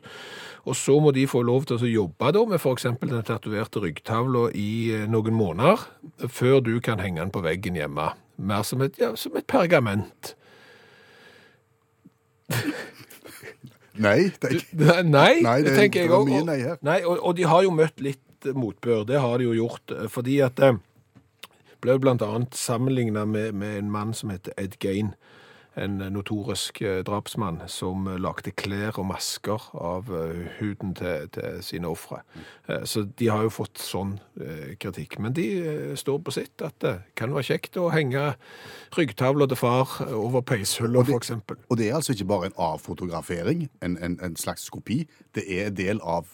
Og 0.63 0.77
så 0.79 0.95
må 1.03 1.11
de 1.17 1.27
få 1.27 1.43
lov 1.43 1.67
til 1.67 1.83
å 1.83 1.91
jobbe 1.91 2.31
da 2.37 2.45
med 2.47 2.63
f.eks. 2.63 2.87
den 3.03 3.27
tatoverte 3.27 3.83
ryggtavla 3.83 4.49
i 4.55 4.71
noen 5.11 5.35
måneder, 5.35 5.83
før 6.31 6.63
du 6.63 6.77
kan 6.85 7.03
henge 7.03 7.21
den 7.21 7.35
på 7.35 7.43
veggen 7.43 7.77
hjemme. 7.79 8.13
Mer 8.39 8.63
som 8.63 8.85
et, 8.87 8.95
ja, 9.01 9.11
som 9.19 9.37
et 9.37 9.49
pergament. 9.51 10.37
Nei. 13.99 14.31
Det 14.41 14.49
er 14.51 14.57
ikke... 14.59 14.77
Nei, 14.85 15.03
nei, 15.03 15.41
Nei, 15.43 15.57
det- 15.67 15.77
tenker 15.79 16.01
jeg 16.07 16.11
òg. 16.11 16.31
nei 16.83 16.99
og, 17.05 17.19
og 17.23 17.37
de 17.39 17.47
har 17.51 17.63
jo 17.67 17.71
møtt 17.75 18.01
litt 18.05 18.47
eh, 18.47 18.55
motbør. 18.55 19.05
Det 19.09 19.21
har 19.21 19.39
de 19.39 19.45
jo 19.49 19.57
gjort. 19.57 19.91
eh, 19.97 20.09
Fordi 20.13 20.39
at 20.47 20.57
det 20.61 20.73
ble 21.83 21.99
bl.a. 22.03 22.31
sammenligna 22.59 23.25
med, 23.27 23.53
med 23.55 23.79
en 23.79 23.91
mann 23.91 24.15
som 24.15 24.31
heter 24.35 24.53
Ed 24.59 24.79
Gain. 24.83 25.13
En 25.79 25.99
notorisk 26.13 26.81
eh, 26.83 27.01
drapsmann 27.07 27.63
som 27.71 28.07
eh, 28.09 28.19
lagde 28.21 28.53
klær 28.59 28.99
og 29.01 29.09
masker 29.11 29.69
av 29.79 30.11
eh, 30.15 30.49
huden 30.59 30.95
til, 30.99 31.29
til 31.35 31.61
sine 31.65 31.91
ofre. 31.91 32.23
Så 32.85 33.07
de 33.19 33.31
har 33.33 33.47
jo 33.47 33.53
fått 33.53 33.81
sånn 33.81 34.19
kritikk. 34.81 35.17
Men 35.25 35.33
de 35.33 35.47
står 35.97 36.19
på 36.25 36.35
sitt 36.37 36.61
at 36.65 36.77
det 36.85 36.93
kan 37.17 37.33
være 37.33 37.47
kjekt 37.49 37.79
å 37.81 37.87
henge 37.95 38.35
ryggtavla 38.97 39.49
til 39.49 39.61
far 39.61 39.95
over 40.13 40.45
peishylla, 40.45 41.07
eksempel. 41.17 41.57
Og 41.73 41.81
det 41.81 41.89
er 41.89 41.97
altså 41.97 42.13
ikke 42.13 42.29
bare 42.29 42.51
en 42.51 42.59
avfotografering, 42.69 43.65
en, 43.85 43.97
en, 44.05 44.19
en 44.25 44.37
slags 44.37 44.69
kopi. 44.75 45.01
Det 45.35 45.47
er 45.49 45.73
del 45.73 46.03
av, 46.05 46.29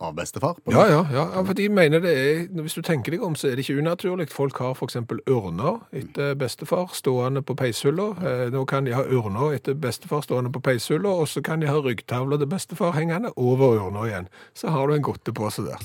av 0.00 0.14
bestefar. 0.16 0.56
Ja, 0.72 0.86
ja, 0.88 1.00
ja, 1.12 1.24
ja, 1.34 1.42
for 1.44 1.56
de 1.56 1.68
mener 1.68 2.00
det 2.00 2.12
er, 2.16 2.42
hvis 2.62 2.74
du 2.78 2.82
tenker 2.82 3.14
deg 3.14 3.24
om, 3.24 3.36
så 3.36 3.50
er 3.50 3.58
det 3.58 3.66
ikke 3.66 3.80
unaturlig. 3.82 4.30
Folk 4.32 4.58
har 4.62 4.78
eksempel 4.80 5.20
ørner 5.28 5.82
etter 5.92 6.34
bestefar 6.40 6.94
stående 6.96 7.42
på 7.44 7.56
peishylla. 7.58 8.08
Eh, 8.24 8.46
Nå 8.54 8.64
kan 8.70 8.88
de 8.88 8.96
ha 8.96 9.04
ørner 9.04 9.56
etter 9.58 9.76
bestefar 9.78 10.24
stående 10.24 10.52
på 10.52 10.62
peishylla, 10.64 11.12
og 11.22 11.28
så 11.28 11.44
kan 11.44 11.60
de 11.60 11.68
ha 11.70 11.76
ryggtavla 11.78 12.40
til 12.40 12.50
bestefar 12.50 12.96
hengende 12.96 13.34
over 13.36 13.76
ørner 13.76 14.08
igjen. 14.08 14.32
Så 14.54 14.72
har 14.72 14.88
du 14.88 14.96
en 14.96 15.04
godtepose 15.04 15.68
der. 15.68 15.84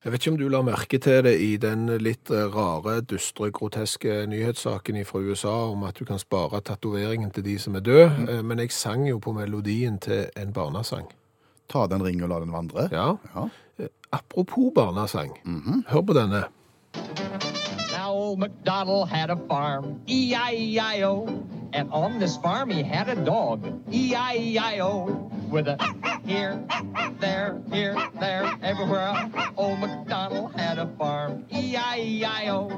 Jeg 0.00 0.12
vet 0.12 0.22
ikke 0.22 0.30
om 0.32 0.38
du 0.40 0.46
la 0.48 0.62
merke 0.64 0.96
til 0.96 1.24
det 1.26 1.34
i 1.44 1.56
den 1.60 1.84
litt 2.00 2.30
rare, 2.30 3.02
dystre, 3.04 3.50
groteske 3.52 4.22
nyhetssaken 4.32 4.96
fra 5.04 5.20
USA 5.20 5.52
om 5.74 5.84
at 5.84 6.00
du 6.00 6.06
kan 6.08 6.18
spare 6.18 6.62
tatoveringen 6.64 7.30
til 7.36 7.44
de 7.44 7.58
som 7.60 7.76
er 7.76 7.84
døde, 7.84 8.10
eh, 8.30 8.42
men 8.42 8.62
jeg 8.64 8.72
sang 8.72 9.08
jo 9.08 9.18
på 9.18 9.36
melodien 9.36 9.98
til 10.00 10.30
en 10.40 10.54
barnesang. 10.56 11.10
Ta 11.70 11.86
den 11.86 12.02
ring 12.02 12.22
og 12.22 12.28
la 12.32 12.40
den 12.42 12.52
vandre. 12.52 12.88
Ja, 12.92 13.12
Ja. 13.34 13.48
Apropos 14.12 14.72
barnesang, 14.74 15.30
hør 15.88 16.00
på 16.02 16.12
denne. 16.16 16.40
Now 17.92 18.10
old 18.12 18.38
MacDonald 18.40 19.08
had 19.08 19.30
a 19.30 19.36
farm, 19.48 20.00
E 20.08 20.32
E-I-E-I-O. 20.34 21.28
And 21.72 21.88
on 21.92 22.18
this 22.18 22.36
farm 22.42 22.70
he 22.70 22.82
had 22.82 23.08
a 23.08 23.14
dog, 23.24 23.60
E 23.92 24.10
E-I-E-I-O. 24.10 25.30
With 25.52 25.68
a 25.68 25.76
here, 26.26 26.58
there, 27.20 27.54
here, 27.72 27.94
there, 28.20 28.44
everywhere. 28.62 29.14
Old 29.56 29.78
MacDonald 29.78 30.50
had 30.56 30.78
a 30.78 30.88
farm, 30.98 31.44
E 31.52 31.76
E-I-E-I-O. 31.76 32.68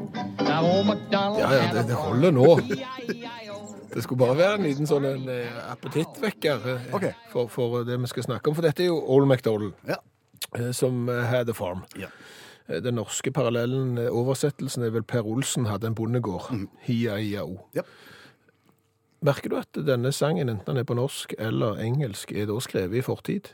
Now 0.45 0.63
old 0.67 0.87
MacDonald 0.87 1.39
Ja, 1.41 1.53
ja, 1.55 1.61
had 1.63 1.77
a 1.77 1.79
det- 1.81 1.89
det 1.89 1.95
farm, 1.97 2.09
holder 2.09 2.31
nå. 2.31 2.61
Det 3.95 4.03
skulle 4.03 4.19
bare 4.25 4.37
være 4.39 4.55
en 4.59 4.63
liten 4.67 4.87
sånn 4.89 5.05
en, 5.05 5.29
eh, 5.29 5.59
appetittvekker 5.73 6.95
okay. 6.95 7.13
For, 7.33 7.49
for 7.53 7.85
det 7.85 7.99
vi 8.01 8.07
skal 8.13 8.23
snakke 8.29 8.49
om, 8.49 8.55
for 8.57 8.63
dette 8.65 8.81
er 8.85 8.89
jo 8.89 9.01
Old 9.07 9.29
MacDonald, 9.29 9.75
Ja. 9.89 9.97
eh, 10.57 10.71
som 10.73 11.09
eh, 11.09 11.25
had 11.29 11.49
a 11.49 11.53
farm. 11.55 11.83
Ja. 12.01 12.09
Eh, 12.69 12.81
Den 12.81 12.95
norske 12.97 13.33
parallellen, 13.33 13.99
eh, 13.99 14.09
oversettelsen 14.11 14.83
er 14.87 14.91
vel 14.91 15.03
Per 15.05 15.23
Olsen 15.27 15.67
hadde 15.67 15.87
en 15.91 15.95
bondegård. 15.95 16.49
Hia-ia-o. 16.87 17.61
Ja. 17.75 17.83
Merker 19.23 19.51
du 19.53 19.57
at 19.61 19.73
denne 19.87 20.11
sangen, 20.13 20.49
enten 20.51 20.67
den 20.67 20.81
er 20.83 20.85
på 20.89 20.97
norsk 20.99 21.35
eller 21.39 21.77
engelsk, 21.79 22.33
er 22.35 22.47
da 22.51 22.57
skrevet 22.65 22.99
i 22.99 23.03
fortid? 23.07 23.53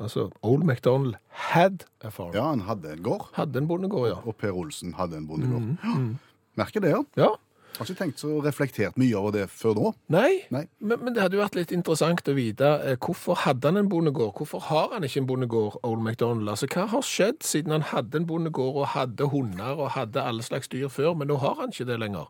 Altså, 0.00 0.28
Old 0.46 0.62
MacDonald 0.64 1.16
had 1.50 1.82
a 2.06 2.10
farm. 2.14 2.30
ja, 2.34 2.44
han 2.52 2.60
hadde 2.68 2.92
en 2.92 3.02
gård, 3.02 3.26
Hadde 3.34 3.58
en 3.58 3.66
bondegård, 3.66 4.08
ja. 4.12 4.18
og 4.24 4.36
Per 4.38 4.52
Olsen 4.54 4.92
hadde 4.94 5.16
en 5.18 5.26
bondegård. 5.26 5.60
Mm, 5.62 5.78
mm. 5.82 6.18
Merker 6.56 6.80
det, 6.84 6.90
ja. 6.94 7.02
Ja, 7.18 7.30
Har 7.78 7.86
ikke 7.86 7.98
tenkt 7.98 8.20
så 8.20 8.40
reflektert 8.44 8.96
mye 9.00 9.16
over 9.16 9.32
det 9.38 9.44
før 9.52 9.76
nå. 9.78 9.92
Nei, 10.12 10.42
Nei. 10.52 10.64
Men, 10.78 11.00
men 11.04 11.14
det 11.16 11.22
hadde 11.22 11.38
jo 11.38 11.42
vært 11.42 11.56
litt 11.56 11.72
interessant 11.72 12.28
å 12.28 12.34
vite 12.36 12.68
eh, 12.84 12.96
hvorfor 13.00 13.38
hadde 13.46 13.70
han 13.70 13.80
en 13.80 13.88
bondegård? 13.92 14.34
Hvorfor 14.36 14.64
har 14.68 14.90
han 14.94 15.06
ikke 15.06 15.22
en 15.22 15.28
bondegård, 15.30 15.78
Old 15.86 16.02
MacDonald? 16.04 16.50
Altså, 16.52 16.68
Hva 16.74 16.84
har 16.92 17.06
skjedd 17.06 17.40
siden 17.46 17.72
han 17.76 17.86
hadde 17.92 18.20
en 18.20 18.28
bondegård 18.28 18.82
og 18.82 18.90
hadde 18.96 19.30
hunder 19.32 19.80
og 19.80 19.92
hadde 19.96 20.22
alle 20.22 20.44
slags 20.44 20.68
dyr 20.72 20.90
før, 20.92 21.14
men 21.16 21.30
nå 21.32 21.38
har 21.40 21.56
han 21.62 21.72
ikke 21.72 21.88
det 21.88 21.98
lenger? 22.02 22.28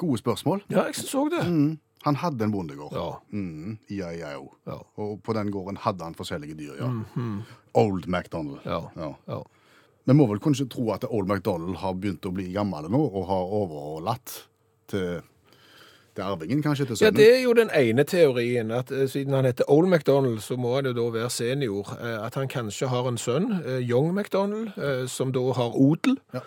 Gode 0.00 0.18
spørsmål. 0.22 0.62
Ja, 0.72 0.86
jeg 0.88 0.96
så 0.96 1.26
det. 1.32 1.44
Mm. 1.50 1.78
Han 2.06 2.16
hadde 2.16 2.46
en 2.46 2.52
bondegård. 2.54 2.94
Ja. 2.96 3.08
Mm, 3.36 3.74
ja, 3.92 4.08
ja, 4.16 4.30
jo. 4.38 4.46
Ja. 4.66 4.78
Og 5.02 5.18
på 5.26 5.34
den 5.36 5.50
gården 5.52 5.76
hadde 5.82 6.06
han 6.06 6.16
forskjellige 6.16 6.56
dyr, 6.56 6.78
ja. 6.80 6.88
Old 7.76 8.08
MacDonald. 8.08 8.62
Ja. 8.64 8.86
Ja. 8.96 9.40
Vi 10.10 10.14
må 10.18 10.24
vel 10.26 10.40
kanskje 10.42 10.64
tro 10.66 10.88
at 10.90 11.04
Old 11.06 11.28
MacDonald 11.30 11.76
har 11.78 11.92
begynt 11.94 12.26
å 12.26 12.32
bli 12.34 12.48
gammel 12.50 12.88
nå, 12.90 12.98
og 12.98 13.28
har 13.28 13.52
overlatt 13.60 14.32
til, 14.90 15.20
til 16.16 16.24
arvingen, 16.26 16.64
kanskje, 16.64 16.88
til 16.88 17.04
Ja. 17.04 17.12
Det 17.14 17.28
er 17.36 17.44
jo 17.44 17.52
den 17.54 17.70
ene 17.70 18.02
teorien, 18.02 18.72
at 18.74 18.90
uh, 18.90 19.04
siden 19.06 19.36
han 19.38 19.46
heter 19.46 19.70
Old 19.70 19.86
MacDonald, 19.86 20.40
så 20.42 20.58
må 20.58 20.74
han 20.74 20.90
jo 20.90 20.96
da 20.98 21.04
være 21.14 21.30
senior. 21.30 21.94
Uh, 21.94 22.26
At 22.26 22.34
han 22.34 22.50
kanskje 22.50 22.90
har 22.90 23.06
en 23.06 23.20
sønn, 23.22 23.52
uh, 23.62 23.78
Young 23.78 24.10
MacDonald, 24.16 24.74
som 25.06 25.30
da 25.32 25.46
har 25.54 25.78
odel, 25.78 26.18
Ja. 26.34 26.42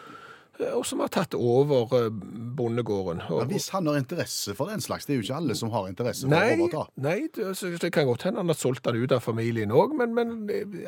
Eh, 0.60 0.72
og 0.78 0.86
som 0.86 1.00
har 1.04 1.10
tatt 1.14 1.34
over 1.34 1.86
bondegården. 2.10 2.54
bondegården. 2.56 3.22
Ja, 3.30 3.46
hvis 3.50 3.70
han 3.74 3.88
har 3.88 3.98
interesse 3.98 4.54
for 4.56 4.70
den 4.70 4.82
slags, 4.82 5.06
det 5.06 5.14
er 5.16 5.22
jo 5.22 5.26
ikke 5.26 5.36
alle 5.40 5.56
som 5.56 5.72
har 5.74 5.88
interesse 5.90 6.28
for 6.28 6.34
Nei, 6.36 6.54
å 6.54 6.68
overta. 6.68 6.84
nei 7.02 7.16
det, 7.34 7.80
det 7.82 7.92
kan 7.96 8.06
godt 8.10 8.24
hende 8.28 8.44
han 8.44 8.52
har 8.52 8.60
solgt 8.60 8.84
den 8.86 9.00
ut 9.02 9.12
av 9.16 9.24
familien 9.26 9.74
òg, 9.74 9.96
men, 9.98 10.14
men 10.14 10.36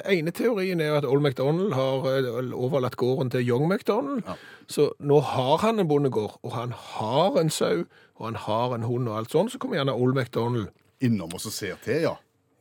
ene 0.05 0.31
teorien 0.35 0.81
er 0.81 0.99
at 0.99 1.07
Old 1.09 1.25
MacDonald 1.25 1.73
har 1.73 2.05
eh, 2.11 2.53
overlatt 2.53 2.97
gården 3.01 3.31
til 3.33 3.47
Young 3.47 3.67
MacDonald. 3.71 4.23
Ja. 4.27 4.37
Så 4.67 4.91
nå 4.99 5.19
har 5.21 5.57
han 5.65 5.79
en 5.79 5.89
bondegård, 5.89 6.37
og 6.43 6.51
han 6.53 6.73
har 6.75 7.39
en 7.41 7.49
sau, 7.49 7.85
og 8.15 8.29
han 8.29 8.35
har 8.45 8.75
en 8.75 8.85
hund 8.87 9.09
og 9.09 9.17
alt 9.17 9.31
sånt, 9.33 9.51
så 9.51 9.61
kommer 9.61 9.79
gjerne 9.81 9.93
Old 9.97 10.15
MacDonald. 10.15 10.69
Innom 11.03 11.33
og 11.35 11.41
ser 11.41 11.75
til, 11.83 12.05
ja. 12.05 12.15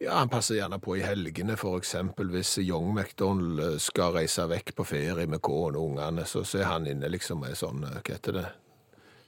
Ja, 0.05 0.19
han 0.19 0.29
passer 0.29 0.59
gjerne 0.59 0.79
på 0.79 0.97
i 0.99 1.03
helgene, 1.05 1.57
eksempel 1.57 2.29
hvis 2.35 2.59
Young 2.59 2.91
MacDonald 2.95 3.61
eh, 3.61 3.77
skal 3.81 4.13
reise 4.19 4.45
vekk 4.51 4.75
på 4.77 4.85
ferie 4.85 5.27
med 5.27 5.41
kona 5.41 5.79
og 5.79 5.95
ungene, 5.95 6.27
så 6.29 6.45
så 6.45 6.61
er 6.61 6.69
han 6.69 6.87
inne 6.91 7.09
liksom 7.09 7.41
med 7.41 7.57
sånn, 7.57 7.85
eh, 7.89 8.01
hva 8.01 8.19
heter 8.19 8.37
det, 8.37 8.47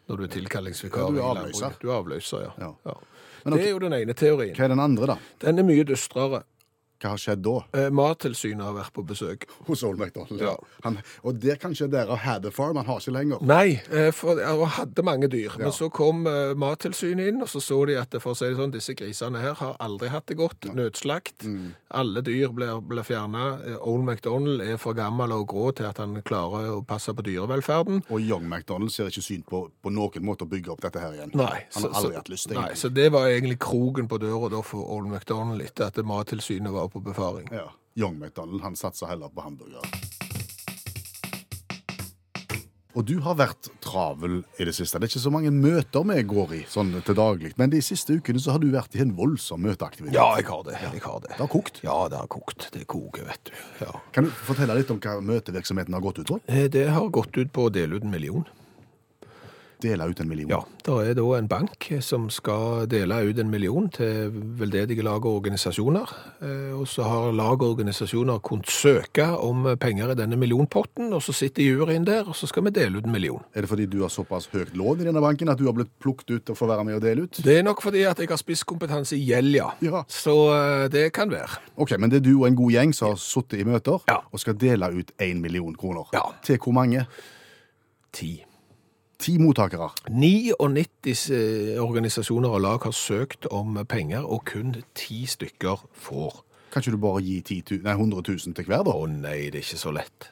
når 0.06 0.16
du 0.16 0.24
er 0.26 0.32
tilkallingsvikar. 0.34 1.06
Ja, 1.06 1.10
du 1.10 1.20
er 1.22 1.30
avløser. 1.30 1.78
Du 1.80 1.88
er 1.88 1.96
avløser, 1.96 2.44
ja. 2.44 2.52
Ja. 2.60 2.74
ja. 2.84 2.96
Men 3.44 3.54
Det 3.56 3.64
er 3.64 3.70
jo 3.70 3.78
den 3.78 3.94
ene 3.94 4.14
teorien. 4.18 4.54
Hva 4.58 4.64
er 4.66 4.74
den 4.74 4.82
andre, 4.82 5.06
da? 5.14 5.16
Den 5.46 5.62
er 5.62 5.66
mye 5.66 5.86
dystrere. 5.86 6.42
Hva 7.02 7.12
har 7.12 7.20
skjedd 7.20 7.42
da 7.44 7.56
Eh, 7.76 7.90
Mattilsynet 7.90 8.62
har 8.64 8.72
vært 8.76 8.92
på 8.96 9.04
besøk. 9.06 9.44
hos 9.66 9.82
Old 9.84 9.98
MacDonald? 9.98 10.40
Ja. 10.40 10.54
Han, 10.84 10.98
og 11.24 11.38
det 11.40 11.58
kanskje 11.60 11.88
dere 11.90 12.16
hadde 12.16 12.50
farm, 12.54 12.76
han 12.76 12.86
har 12.86 13.00
ikke 13.00 13.12
lenger. 13.12 13.42
Nei, 13.42 13.80
eh, 13.90 14.10
for 14.12 14.40
han 14.40 14.64
hadde 14.78 15.02
mange 15.04 15.28
dyr. 15.28 15.50
Ja. 15.58 15.66
Men 15.66 15.72
så 15.72 15.90
kom 15.92 16.26
eh, 16.26 16.54
Mattilsynet 16.54 17.28
inn, 17.28 17.42
og 17.42 17.48
så 17.48 17.60
så 17.60 17.84
de 17.86 17.96
at 18.00 18.14
for 18.22 18.32
å 18.32 18.36
si 18.38 18.46
det 18.48 18.56
sånn, 18.56 18.72
disse 18.72 18.94
grisene 18.96 19.40
her 19.42 19.54
har 19.54 19.76
aldri 19.80 20.08
hatt 20.08 20.26
det 20.26 20.36
godt. 20.38 20.68
Nødslakt. 20.74 21.44
Mm. 21.44 21.74
Alle 21.90 22.22
dyr 22.22 22.48
blir, 22.54 22.80
blir 22.80 23.02
fjerna. 23.06 23.58
Old 23.80 24.04
MacDonald 24.04 24.60
er 24.62 24.76
for 24.80 24.94
gammel 24.96 25.32
og 25.32 25.46
grå 25.48 25.70
til 25.76 25.86
at 25.90 25.98
han 25.98 26.16
klarer 26.26 26.70
å 26.76 26.84
passe 26.86 27.12
på 27.14 27.22
dyrevelferden. 27.26 28.02
Og 28.10 28.20
Young 28.20 28.48
MacDonald 28.48 28.90
ser 28.94 29.10
ikke 29.12 29.22
syn 29.24 29.42
på 29.46 29.66
på 29.82 29.90
noen 29.92 30.24
måte 30.26 30.44
å 30.46 30.50
bygge 30.50 30.72
opp 30.72 30.80
dette 30.82 31.00
her 31.00 31.12
igjen. 31.14 31.30
Nei, 31.34 31.64
Han 31.74 31.82
har 31.86 31.94
aldri 32.00 32.16
hatt 32.16 32.28
lyst, 32.28 32.50
nei, 32.50 32.72
så 32.74 32.88
det 32.92 33.10
var 33.12 33.26
egentlig 33.28 33.58
kroken 33.62 34.08
på 34.08 34.18
døra 34.22 34.48
da 34.50 34.60
for 34.62 34.84
Old 34.96 35.08
MacDonald 35.10 35.62
etter 35.62 35.86
at 35.88 35.96
Mattilsynet 36.06 36.72
var 36.74 36.85
på 36.92 37.02
befaring. 37.04 37.48
Ja. 37.52 37.68
Young 37.96 38.18
McDonald 38.20 38.60
han 38.62 38.76
satser 38.76 39.06
heller 39.08 39.28
på 39.32 39.40
hamburger. 39.44 39.80
Og 42.96 43.04
du 43.04 43.18
har 43.20 43.34
vært 43.36 43.66
travel 43.84 44.38
i 44.56 44.64
det 44.64 44.72
siste. 44.72 44.96
Det 44.96 45.04
er 45.04 45.10
ikke 45.12 45.20
så 45.26 45.32
mange 45.34 45.50
møter 45.52 46.04
vi 46.08 46.22
går 46.30 46.54
i 46.56 46.60
sånn 46.72 46.94
til 47.04 47.16
daglig. 47.18 47.50
Men 47.60 47.68
de 47.74 47.82
siste 47.84 48.16
ukene 48.16 48.40
så 48.40 48.54
har 48.54 48.62
du 48.62 48.70
vært 48.72 48.96
i 48.96 49.02
en 49.04 49.12
voldsom 49.18 49.60
møteaktivitet. 49.66 50.16
Ja, 50.16 50.30
jeg 50.40 50.46
har 50.48 50.62
det. 50.64 50.78
Jeg 50.80 51.02
har 51.04 51.20
det. 51.20 51.34
Det 51.34 51.42
har 51.42 51.50
kokt. 51.52 51.82
Ja, 51.84 51.96
det 52.08 52.16
har 52.22 52.30
kokt. 52.32 52.70
Det 52.72 52.86
koker, 52.88 53.26
vet 53.28 53.50
du. 53.50 53.52
Ja. 53.84 53.92
Kan 54.16 54.30
du 54.30 54.32
fortelle 54.48 54.78
litt 54.80 54.92
om 54.94 55.00
hva 55.04 55.18
møtevirksomheten 55.20 55.92
har 55.92 56.06
gått 56.08 56.22
ut 56.22 56.32
på? 56.32 56.40
Eh, 56.48 56.70
Det 56.72 56.86
har 56.88 57.10
gått 57.12 57.36
ut 57.36 57.52
på 57.52 57.68
å 57.68 57.72
dele 57.72 58.00
ut 58.00 58.06
en 58.08 58.14
million. 58.16 58.48
Dele 59.82 60.06
ut 60.08 60.20
en 60.22 60.28
million. 60.28 60.48
Ja, 60.48 60.60
det 60.86 61.10
er 61.10 61.14
da 61.18 61.24
en 61.36 61.48
bank 61.48 61.84
som 62.00 62.30
skal 62.32 62.86
dele 62.88 63.18
ut 63.28 63.38
en 63.42 63.50
million 63.52 63.90
til 63.92 64.30
veldedige 64.56 65.02
lag 65.04 65.20
og 65.26 65.34
organisasjoner. 65.42 66.12
Eh, 66.40 66.72
Og 66.76 66.86
så 66.88 67.02
har 67.04 67.32
lag 67.32 67.60
og 67.62 67.74
organisasjoner 67.76 68.38
kunnet 68.40 68.70
søke 68.72 69.26
om 69.36 69.66
penger 69.78 70.10
i 70.12 70.14
denne 70.16 70.36
millionpotten, 70.40 71.12
og 71.12 71.20
så 71.22 71.32
sitter 71.36 71.62
juryen 71.62 72.06
der, 72.06 72.24
og 72.28 72.34
så 72.36 72.46
skal 72.48 72.64
vi 72.64 72.70
dele 72.70 72.98
ut 72.98 73.04
en 73.04 73.12
million. 73.12 73.42
Er 73.54 73.60
det 73.60 73.68
fordi 73.68 73.86
du 73.86 74.00
har 74.00 74.08
såpass 74.08 74.48
høyt 74.52 74.72
lån 74.76 75.00
i 75.00 75.04
denne 75.10 75.20
banken 75.20 75.48
at 75.52 75.58
du 75.58 75.64
har 75.66 75.72
blitt 75.76 75.92
plukket 76.00 76.30
ut 76.30 76.50
og 76.50 76.56
får 76.56 76.66
være 76.72 76.84
med 76.84 76.94
og 76.96 77.02
dele 77.02 77.22
ut? 77.28 77.42
Det 77.44 77.58
er 77.58 77.62
nok 77.62 77.82
fordi 77.82 78.02
at 78.08 78.18
jeg 78.18 78.28
har 78.32 78.36
spisskompetanse 78.40 79.16
i 79.16 79.24
gjeld, 79.28 79.54
ja. 79.60 79.68
Ja. 79.84 80.04
Så 80.08 80.34
eh, 80.56 80.88
det 80.88 81.12
kan 81.12 81.30
være. 81.30 81.60
Ok, 81.76 81.98
Men 82.00 82.10
det 82.10 82.22
er 82.22 82.30
du 82.30 82.38
og 82.40 82.46
en 82.48 82.56
god 82.56 82.70
gjeng 82.72 82.94
som 82.94 83.08
har 83.12 83.16
sittet 83.20 83.60
i 83.60 83.64
møter 83.68 84.00
Ja. 84.08 84.22
og 84.32 84.40
skal 84.40 84.54
dele 84.56 84.88
ut 84.88 85.12
én 85.20 85.40
million 85.40 85.74
kroner. 85.76 86.08
Ja. 86.14 86.22
Til 86.42 86.56
hvor 86.58 86.72
mange? 86.72 87.04
Ti. 88.12 88.45
Ti 89.26 89.40
mottakere. 89.42 89.88
99 90.08 91.30
eh, 91.34 91.82
organisasjoner 91.82 92.52
og 92.54 92.60
lag 92.62 92.84
har 92.86 92.92
søkt 92.94 93.48
om 93.50 93.74
penger, 93.88 94.22
og 94.22 94.44
kun 94.46 94.76
ti 94.94 95.24
stykker 95.26 95.82
får. 95.92 96.44
Kan 96.70 96.84
ikke 96.84 96.92
du 96.94 97.00
bare 97.02 97.22
gi 97.24 97.40
10 97.40 97.62
000, 97.70 97.82
nei, 97.82 97.94
100 97.96 98.22
000 98.28 98.54
til 98.54 98.68
hver, 98.68 98.84
da? 98.86 98.92
Å 98.94 99.08
nei, 99.10 99.48
det 99.50 99.58
er 99.58 99.64
ikke 99.64 99.80
så 99.80 99.90
lett. 99.96 100.28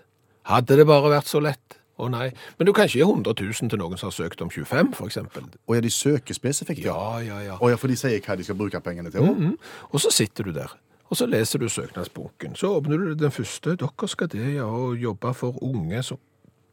Hadde 0.46 0.76
det 0.78 0.86
bare 0.86 1.10
vært 1.10 1.26
så 1.26 1.42
lett. 1.42 1.80
Å 1.98 2.06
nei. 2.10 2.28
Men 2.58 2.68
du 2.68 2.72
kan 2.76 2.86
ikke 2.86 3.00
gi 3.00 3.02
100 3.02 3.34
000 3.40 3.72
til 3.72 3.80
noen 3.82 3.98
som 3.98 4.12
har 4.12 4.14
søkt 4.14 4.44
om 4.46 4.52
25, 4.54 4.92
for 5.00 5.10
eksempel. 5.10 5.48
Og 5.66 5.74
ja, 5.74 5.82
de 5.82 5.90
søker 5.90 6.38
spesifikt? 6.38 6.84
Ja, 6.86 7.18
ja, 7.24 7.40
ja. 7.42 7.56
Å 7.58 7.72
ja, 7.72 7.80
for 7.80 7.90
de 7.90 7.98
sier 7.98 8.22
hva 8.22 8.36
de 8.38 8.46
skal 8.46 8.58
bruke 8.60 8.78
pengene 8.84 9.10
til 9.10 9.26
Mm 9.26 9.34
-hmm. 9.40 9.56
Og 9.90 10.00
så 10.00 10.10
sitter 10.10 10.44
du 10.44 10.52
der. 10.52 10.70
Og 11.10 11.16
så 11.16 11.26
leser 11.26 11.58
du 11.58 11.68
søknadsbunken. 11.68 12.54
Så 12.54 12.76
åpner 12.76 12.96
du 12.96 13.14
den 13.14 13.30
første. 13.30 13.76
Dere 13.76 14.08
skal 14.08 14.28
det, 14.28 14.54
ja, 14.54 14.64
og 14.64 14.96
jobbe 14.96 15.34
for 15.34 15.62
unge 15.62 16.02
som 16.02 16.18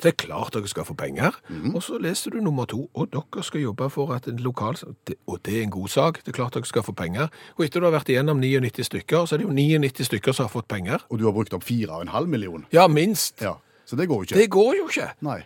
Det 0.01 0.13
er 0.13 0.17
klart 0.17 0.55
dere 0.55 0.69
skal 0.69 0.85
få 0.87 0.95
penger. 0.97 1.35
Og 1.75 1.83
så 1.85 1.99
leser 2.01 2.33
du 2.33 2.39
nummer 2.41 2.65
to, 2.69 2.87
og 2.97 3.11
dere 3.13 3.43
skal 3.45 3.61
jobbe 3.61 3.89
for 3.93 4.13
at 4.15 4.27
en 4.27 4.41
lokal... 4.41 4.79
Og 5.27 5.39
det 5.45 5.57
er 5.57 5.63
en 5.63 5.73
god 5.73 5.91
sak. 5.93 6.21
Det 6.25 6.33
er 6.33 6.37
klart 6.39 6.57
dere 6.57 6.65
skal 6.65 6.85
få 6.85 6.95
penger. 6.97 7.29
Og 7.57 7.65
etter 7.65 7.83
du 7.83 7.85
har 7.85 7.93
vært 7.95 8.09
igjennom 8.09 8.41
99 8.41 8.87
stykker, 8.89 9.25
så 9.25 9.35
er 9.35 9.43
det 9.43 9.49
jo 9.49 9.53
99 9.53 10.09
stykker 10.09 10.35
som 10.37 10.49
har 10.49 10.53
fått 10.53 10.69
penger. 10.71 11.05
Og 11.09 11.21
du 11.21 11.27
har 11.27 11.35
brukt 11.35 11.53
opp 11.53 11.67
4,5 11.67 12.25
million. 12.31 12.65
Ja, 12.73 12.87
minst. 12.87 13.41
Ja, 13.41 13.57
så 13.85 13.99
det 13.99 14.09
går 14.09 14.23
jo 14.23 14.29
ikke. 14.29 14.39
Det 14.41 14.49
går 14.57 14.73
jo 14.79 14.89
ikke. 14.89 15.11
Nei. 15.27 15.39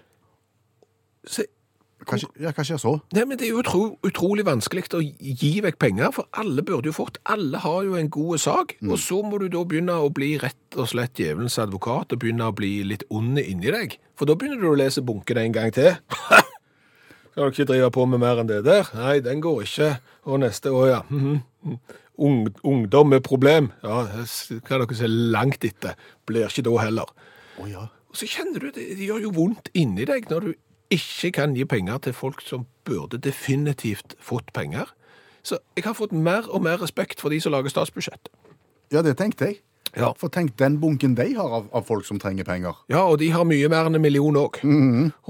Så, 1.26 1.44
Hva, 2.06 2.20
ja, 2.40 2.52
hva 2.54 2.64
skjer 2.66 2.80
så? 2.82 2.92
nei, 3.16 3.24
men 3.26 3.40
det 3.40 3.48
er 3.48 3.54
jo 3.56 3.62
utro, 3.64 3.84
utrolig 4.06 4.46
vanskelig 4.46 4.86
å 4.94 5.02
gi 5.02 5.52
vekk 5.66 5.80
penger, 5.82 6.12
for 6.16 6.30
alle 6.38 6.64
burde 6.66 6.92
jo 6.92 6.96
fått. 6.96 7.18
Alle 7.32 7.62
har 7.64 7.82
jo 7.88 7.96
en 8.00 8.12
god 8.14 8.42
sak. 8.44 8.76
Og 8.86 8.98
så 9.02 9.22
må 9.26 9.40
du 9.42 9.48
da 9.52 9.64
begynne 9.66 9.98
å 9.98 10.12
bli 10.14 10.36
rett 10.42 10.78
og 10.78 10.90
slett 10.92 11.18
djevelens 11.20 11.58
advokat 11.62 12.14
og 12.14 12.22
begynne 12.22 12.50
å 12.52 12.56
bli 12.56 12.78
litt 12.88 13.06
ond 13.10 13.40
inni 13.42 13.74
deg. 13.74 13.98
For 14.20 14.30
da 14.30 14.38
begynner 14.38 14.62
du 14.62 14.72
å 14.72 14.80
lese 14.80 15.04
bunken 15.06 15.42
en 15.42 15.56
gang 15.56 15.74
til. 15.76 15.96
Skal 17.36 17.50
du 17.50 17.52
ikke 17.52 17.68
drive 17.68 17.92
på 17.92 18.06
med 18.08 18.22
mer 18.24 18.40
enn 18.40 18.48
det 18.48 18.62
der? 18.64 18.88
Nei, 18.96 19.18
den 19.24 19.42
går 19.44 19.66
ikke. 19.66 19.90
Og 20.32 20.40
neste 20.46 20.72
år, 20.72 20.86
ja. 20.94 21.02
Ung, 22.26 22.46
ungdom 22.64 23.10
med 23.12 23.26
problem. 23.26 23.74
Ja, 23.84 24.06
det 24.08 24.62
kan 24.64 24.80
dere 24.80 24.96
se 24.96 25.10
langt 25.10 25.66
etter. 25.68 25.98
Blir 26.30 26.48
ikke 26.48 26.64
da 26.64 26.78
heller. 26.80 27.12
Oh, 27.60 27.68
ja. 27.68 27.90
Og 28.08 28.16
så 28.22 28.30
kjenner 28.32 28.64
du 28.64 28.70
det, 28.72 28.86
det 28.96 29.10
gjør 29.10 29.26
jo 29.26 29.34
vondt 29.36 29.68
inni 29.76 30.08
deg 30.08 30.30
når 30.32 30.46
du 30.48 30.54
ikke 30.94 31.32
kan 31.32 31.56
gi 31.56 31.66
penger 31.66 31.98
til 31.98 32.14
folk 32.14 32.42
som 32.46 32.66
burde 32.86 33.18
definitivt 33.18 34.16
fått 34.20 34.54
penger. 34.54 34.92
Så 35.46 35.58
jeg 35.78 35.86
har 35.86 35.94
fått 35.94 36.12
mer 36.12 36.50
og 36.50 36.64
mer 36.66 36.82
respekt 36.82 37.22
for 37.22 37.30
de 37.30 37.40
som 37.42 37.54
lager 37.54 37.70
statsbudsjett. 37.70 38.30
Ja, 38.94 39.02
det 39.02 39.18
tenkte 39.18 39.46
jeg. 39.50 39.62
Ja. 39.96 40.12
For 40.20 40.32
tenk 40.34 40.58
den 40.60 40.80
bunken 40.82 41.16
de 41.16 41.28
har 41.38 41.52
av, 41.60 41.70
av 41.76 41.86
folk 41.88 42.08
som 42.08 42.20
trenger 42.22 42.48
penger. 42.48 42.76
Ja, 42.92 43.06
og 43.08 43.20
de 43.22 43.30
har 43.32 43.48
mye 43.48 43.70
mer 43.72 43.90
enn 43.90 44.00
en 44.00 44.04
million 44.04 44.36
òg. 44.40 44.60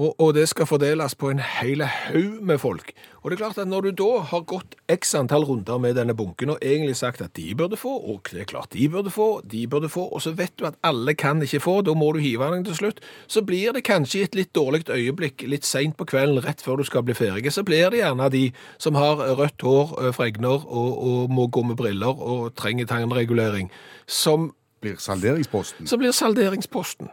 og, 0.02 0.14
og 0.18 0.34
det 0.36 0.48
skal 0.50 0.68
fordeles 0.68 1.14
på 1.18 1.30
en 1.32 1.42
hel 1.42 1.84
haug 1.86 2.40
med 2.46 2.60
folk. 2.62 2.94
Og 3.26 3.30
det 3.32 3.40
er 3.40 3.40
klart 3.40 3.58
at 3.58 3.66
når 3.66 3.88
du 3.88 3.96
da 3.98 4.20
har 4.30 4.42
gått 4.46 4.76
x 4.92 5.16
antall 5.18 5.42
runder 5.48 5.80
med 5.82 5.96
denne 5.98 6.14
bunken 6.14 6.52
og 6.52 6.60
egentlig 6.62 6.94
sagt 6.94 7.24
at 7.24 7.32
de 7.34 7.48
burde 7.58 7.74
få, 7.74 7.90
og 8.12 8.28
det 8.30 8.44
er 8.44 8.46
klart 8.46 8.70
de 8.70 8.86
burde 8.92 9.10
få, 9.10 9.40
de 9.42 9.64
burde 9.66 9.88
få, 9.90 10.04
og 10.14 10.22
så 10.22 10.30
vet 10.38 10.54
du 10.60 10.62
at 10.68 10.78
alle 10.86 11.16
kan 11.18 11.42
ikke 11.42 11.58
få, 11.64 11.80
da 11.82 11.94
må 11.98 12.12
du 12.14 12.20
hive 12.22 12.46
den 12.54 12.62
til 12.68 12.78
slutt, 12.78 13.00
så 13.26 13.42
blir 13.42 13.74
det 13.74 13.82
kanskje 13.88 14.22
et 14.28 14.38
litt 14.38 14.52
dårlig 14.54 14.84
øyeblikk, 14.86 15.42
litt 15.50 15.66
seint 15.66 15.96
på 15.98 16.06
kvelden, 16.06 16.38
rett 16.46 16.62
før 16.62 16.78
du 16.78 16.86
skal 16.86 17.02
bli 17.02 17.18
ferdig, 17.18 17.50
så 17.50 17.66
blir 17.66 17.90
det 17.90 18.04
gjerne 18.04 18.30
de 18.30 18.44
som 18.78 18.94
har 18.94 19.18
rødt 19.40 19.66
hår, 19.66 19.96
fregner 20.14 20.62
og, 20.62 20.94
og 20.94 21.34
må 21.34 21.48
gå 21.50 21.66
med 21.66 21.80
briller 21.82 22.14
og 22.14 22.54
trenger 22.54 22.86
tannregulering, 22.86 23.72
som, 24.06 24.52
Blir 24.82 24.96
salderingsposten. 25.00 25.86
som 25.88 25.98
blir 25.98 26.12
salderingsposten. 26.12 27.08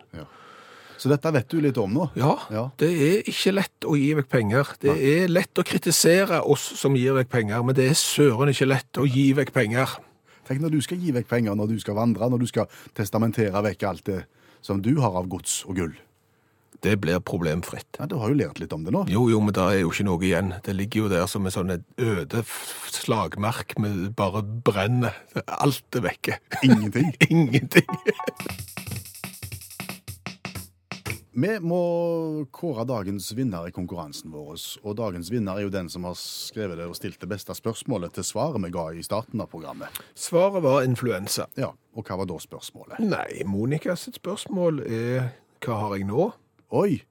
Så 0.97 1.09
dette 1.09 1.31
vet 1.33 1.49
du 1.49 1.59
litt 1.59 1.77
om 1.81 1.91
nå. 1.91 2.09
Ja, 2.15 2.37
Ja. 2.51 2.69
det 2.77 2.89
er 2.91 3.23
ikke 3.27 3.53
lett 3.53 3.85
å 3.89 3.95
gi 3.97 4.13
vekk 4.13 4.29
penger. 4.29 4.67
Det 4.79 4.93
er 4.93 5.27
lett 5.27 5.53
å 5.59 5.63
kritisere 5.65 6.41
oss 6.45 6.61
som 6.79 6.95
gir 6.95 7.13
vekk 7.17 7.29
penger, 7.29 7.63
men 7.63 7.75
det 7.75 7.89
er 7.89 7.93
søren 7.97 8.49
ikke 8.53 8.67
lett 8.69 8.93
å 9.01 9.07
gi 9.09 9.33
vekk 9.33 9.51
penger. 9.51 9.89
Tenk 10.47 10.61
når 10.61 10.71
du 10.71 10.81
skal 10.81 10.97
gi 10.97 11.11
vekk 11.11 11.27
penger, 11.27 11.55
når 11.55 11.67
du 11.73 11.79
skal 11.79 11.95
vandre, 11.95 12.29
når 12.29 12.39
du 12.39 12.47
skal 12.47 12.67
testamentere 12.93 13.63
vekk 13.63 13.83
alt 13.89 14.03
det 14.05 14.25
som 14.61 14.81
du 14.81 14.99
har 15.01 15.15
av 15.17 15.27
gods 15.27 15.63
og 15.67 15.75
gull. 15.75 15.93
Det 16.83 16.97
blir 16.99 17.19
problemfritt. 17.23 17.87
Ja, 17.99 18.05
Du 18.11 18.17
har 18.19 18.29
jo 18.29 18.35
lært 18.35 18.59
litt 18.59 18.73
om 18.75 18.83
det 18.83 18.91
nå. 18.91 19.05
Jo, 19.07 19.29
jo, 19.31 19.39
men 19.39 19.55
det 19.55 19.63
er 19.63 19.79
jo 19.83 19.91
ikke 19.93 20.03
noe 20.09 20.19
igjen. 20.27 20.53
Det 20.65 20.75
ligger 20.75 21.05
jo 21.05 21.11
der 21.13 21.27
som 21.31 21.45
en 21.47 21.55
sånn 21.55 21.71
øde 21.79 22.43
slagmerk 22.43 23.33
slagmark 23.33 23.77
med 23.79 24.15
bare 24.15 24.43
brenner. 24.43 25.15
Alt 25.47 25.95
er 25.95 26.01
vekke. 26.01 26.37
Ingenting. 26.63 27.13
Ingenting. 27.29 27.87
Vi 31.33 31.49
må 31.65 31.79
kåre 32.53 32.85
dagens 32.85 33.31
vinner 33.33 33.65
i 33.67 33.73
konkurransen 33.73 34.29
vår. 34.31 34.59
Og 34.83 34.95
dagens 34.99 35.31
vinner 35.33 35.57
er 35.57 35.65
jo 35.65 35.73
den 35.73 35.89
som 35.89 36.05
har 36.05 36.13
skrevet 36.19 36.77
det 36.77 36.85
og 36.85 36.95
stilt 36.99 37.19
det 37.23 37.31
beste 37.31 37.55
spørsmålet 37.57 38.13
til 38.13 38.27
svaret 38.27 38.61
vi 38.61 38.69
ga 38.75 38.85
i 38.93 39.01
starten 39.05 39.41
av 39.41 39.49
programmet. 39.49 39.89
Svaret 40.13 40.61
var 40.63 40.83
influensa. 40.85 41.47
Ja, 41.57 41.71
Og 41.95 42.05
hva 42.05 42.19
var 42.21 42.29
da 42.29 42.37
spørsmålet? 42.41 42.99
Nei, 43.01 43.43
Monica 43.45 43.95
sitt 43.97 44.19
spørsmål 44.21 44.83
er 44.85 45.31
hva 45.63 45.79
har 45.79 45.97
jeg 45.97 46.07
nå? 46.09 46.31
Oi! 46.71 47.01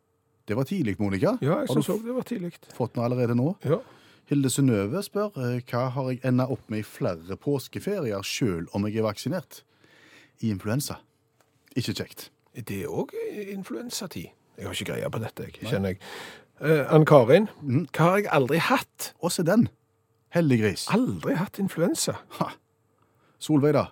Det 0.49 0.57
var 0.57 0.67
tidlig, 0.67 0.97
Monica. 0.99 1.37
Ja, 1.41 1.61
jeg 1.61 1.69
synes 1.71 1.89
også 1.89 2.07
det 2.07 2.15
var 2.15 2.27
tidlig. 2.27 2.53
fått 2.75 2.97
noe 2.97 3.05
allerede 3.07 3.37
nå? 3.39 3.53
Ja. 3.65 3.79
Hilde 4.31 4.51
Synnøve 4.51 5.03
spør 5.05 5.37
eh, 5.39 5.61
hva 5.71 5.87
har 5.95 6.11
jeg 6.11 6.23
enda 6.27 6.49
opp 6.51 6.71
med 6.73 6.83
i 6.83 6.87
flere 6.87 7.37
påskeferier 7.39 8.27
sjøl 8.27 8.67
om 8.75 8.87
jeg 8.89 8.99
er 8.99 9.07
vaksinert? 9.07 9.63
I 10.43 10.51
influensa. 10.51 10.99
Ikke 11.79 11.95
kjekt. 11.95 12.31
Det 12.53 12.83
er 12.83 12.91
òg 12.91 13.15
influensatid. 13.55 14.33
Jeg 14.59 14.67
har 14.67 14.75
ikke 14.75 14.91
greie 14.93 15.11
på 15.11 15.21
dette, 15.23 15.47
jeg, 15.49 15.69
kjenner 15.71 15.95
jeg. 15.95 16.03
Eh, 16.63 16.83
Ann 16.93 17.07
Karin, 17.09 17.49
hva 17.95 18.11
har 18.11 18.19
jeg 18.21 18.31
aldri 18.35 18.61
hatt? 18.63 19.13
Å, 19.23 19.31
se 19.33 19.45
den. 19.47 19.69
Heldiggris. 20.35 20.89
Aldri 20.93 21.37
hatt 21.39 21.59
influensa. 21.63 22.19
Solveig, 23.43 23.75
da. 23.77 23.89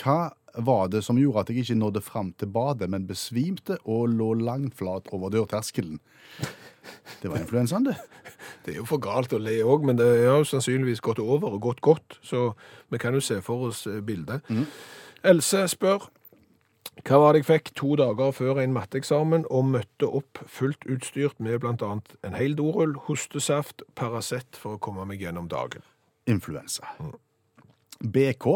Hva 0.00 0.18
var 0.54 0.88
det 0.92 1.02
som 1.04 1.18
gjorde 1.18 1.44
at 1.44 1.50
jeg 1.50 1.64
ikke 1.64 1.78
nådde 1.80 2.02
fram 2.04 2.32
til 2.38 2.50
badet, 2.54 2.90
men 2.90 3.08
besvimte 3.08 3.78
og 3.84 4.08
lå 4.14 4.32
langflat 4.38 5.10
over 5.12 5.32
dørterskelen? 5.34 6.00
Det 7.22 7.30
var 7.30 7.40
influensaen, 7.40 7.86
det. 7.88 7.96
Det 8.64 8.74
er 8.74 8.82
jo 8.82 8.88
for 8.88 9.00
galt 9.00 9.32
å 9.32 9.40
le 9.40 9.56
òg, 9.64 9.86
men 9.88 9.96
det 9.96 10.06
har 10.24 10.42
jo 10.42 10.48
sannsynligvis 10.48 11.02
gått 11.04 11.20
over 11.22 11.56
og 11.56 11.62
gått 11.64 11.80
godt, 11.84 12.18
så 12.24 12.50
vi 12.92 13.00
kan 13.00 13.16
jo 13.16 13.22
se 13.24 13.40
for 13.44 13.70
oss 13.70 13.84
bildet. 13.84 14.44
bildet. 14.48 14.68
Else 15.24 15.64
spør 15.72 16.10
hva 17.02 17.18
var 17.18 17.34
det 17.34 17.42
jeg 17.42 17.48
fikk 17.48 17.70
to 17.74 17.96
dager 17.98 18.30
før 18.32 18.60
en 18.62 18.74
matteeksamen 18.76 19.48
og 19.50 19.66
møtte 19.72 20.06
opp 20.06 20.38
fullt 20.46 20.86
utstyrt 20.86 21.40
med 21.42 21.58
bl.a. 21.64 21.90
en 21.98 22.36
hel 22.38 22.54
dorull, 22.56 22.94
hostesaft, 23.08 23.82
Paracet 23.98 24.56
for 24.60 24.76
å 24.76 24.80
komme 24.80 25.04
meg 25.08 25.24
gjennom 25.24 25.48
dagen. 25.50 25.82
Influensa. 26.30 26.86
BK, 27.98 28.46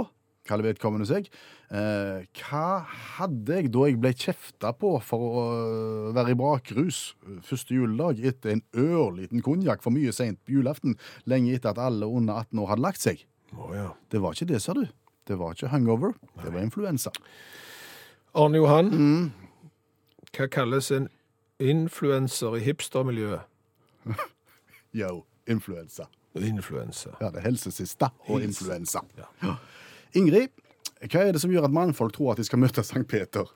kaller 0.48 0.68
vedkommende 0.70 1.06
seg. 1.08 1.28
Eh, 1.70 2.24
hva 2.40 2.82
hadde 3.18 3.58
jeg 3.58 3.72
da 3.74 3.86
jeg 3.88 3.98
ble 4.02 4.12
kjefta 4.16 4.72
på 4.76 4.94
for 5.04 5.24
å 5.28 5.42
øh, 5.48 6.06
være 6.16 6.32
i 6.32 6.38
brakrus 6.38 7.00
første 7.46 7.76
juledag 7.76 8.22
etter 8.30 8.56
en 8.56 8.64
ørliten 8.78 9.44
konjakk 9.44 9.84
for 9.84 9.94
mye 9.94 10.14
seint 10.16 10.40
på 10.46 10.56
julaften, 10.58 10.96
lenge 11.28 11.54
etter 11.56 11.74
at 11.74 11.82
alle 11.88 12.08
under 12.08 12.40
18 12.48 12.64
år 12.64 12.72
hadde 12.72 12.86
lagt 12.86 13.04
seg? 13.04 13.26
Oh, 13.56 13.72
ja. 13.76 13.92
Det 14.12 14.22
var 14.24 14.36
ikke 14.36 14.50
det, 14.52 14.62
sa 14.64 14.74
du. 14.76 14.86
Det 15.28 15.36
var 15.38 15.52
ikke 15.52 15.72
hungover, 15.72 16.14
det 16.42 16.52
var 16.54 16.64
influensa. 16.64 17.12
Arne 18.38 18.60
Johan, 18.60 18.92
hva 20.32 20.46
kalles 20.52 20.88
en 20.94 21.08
influenser 21.60 22.56
i 22.56 22.62
hipstermiljøet? 22.64 23.44
Yo, 25.00 25.24
influensa. 25.48 26.08
Influensa. 26.34 27.16
Ja, 27.20 27.32
det 27.32 27.42
er 27.42 27.48
helsesista 27.48 28.12
og 28.28 28.42
influensa 28.44 29.02
influensa. 29.02 29.04
Ja. 29.42 29.56
Ingrid, 30.16 30.48
hva 31.04 31.22
er 31.24 31.32
det 31.32 31.42
som 31.42 31.52
gjør 31.52 31.68
at 31.68 31.74
mannfolk 31.74 32.14
tror 32.16 32.32
at 32.32 32.40
de 32.40 32.46
skal 32.48 32.60
møte 32.62 32.84
Sankt 32.86 33.10
Peter? 33.10 33.48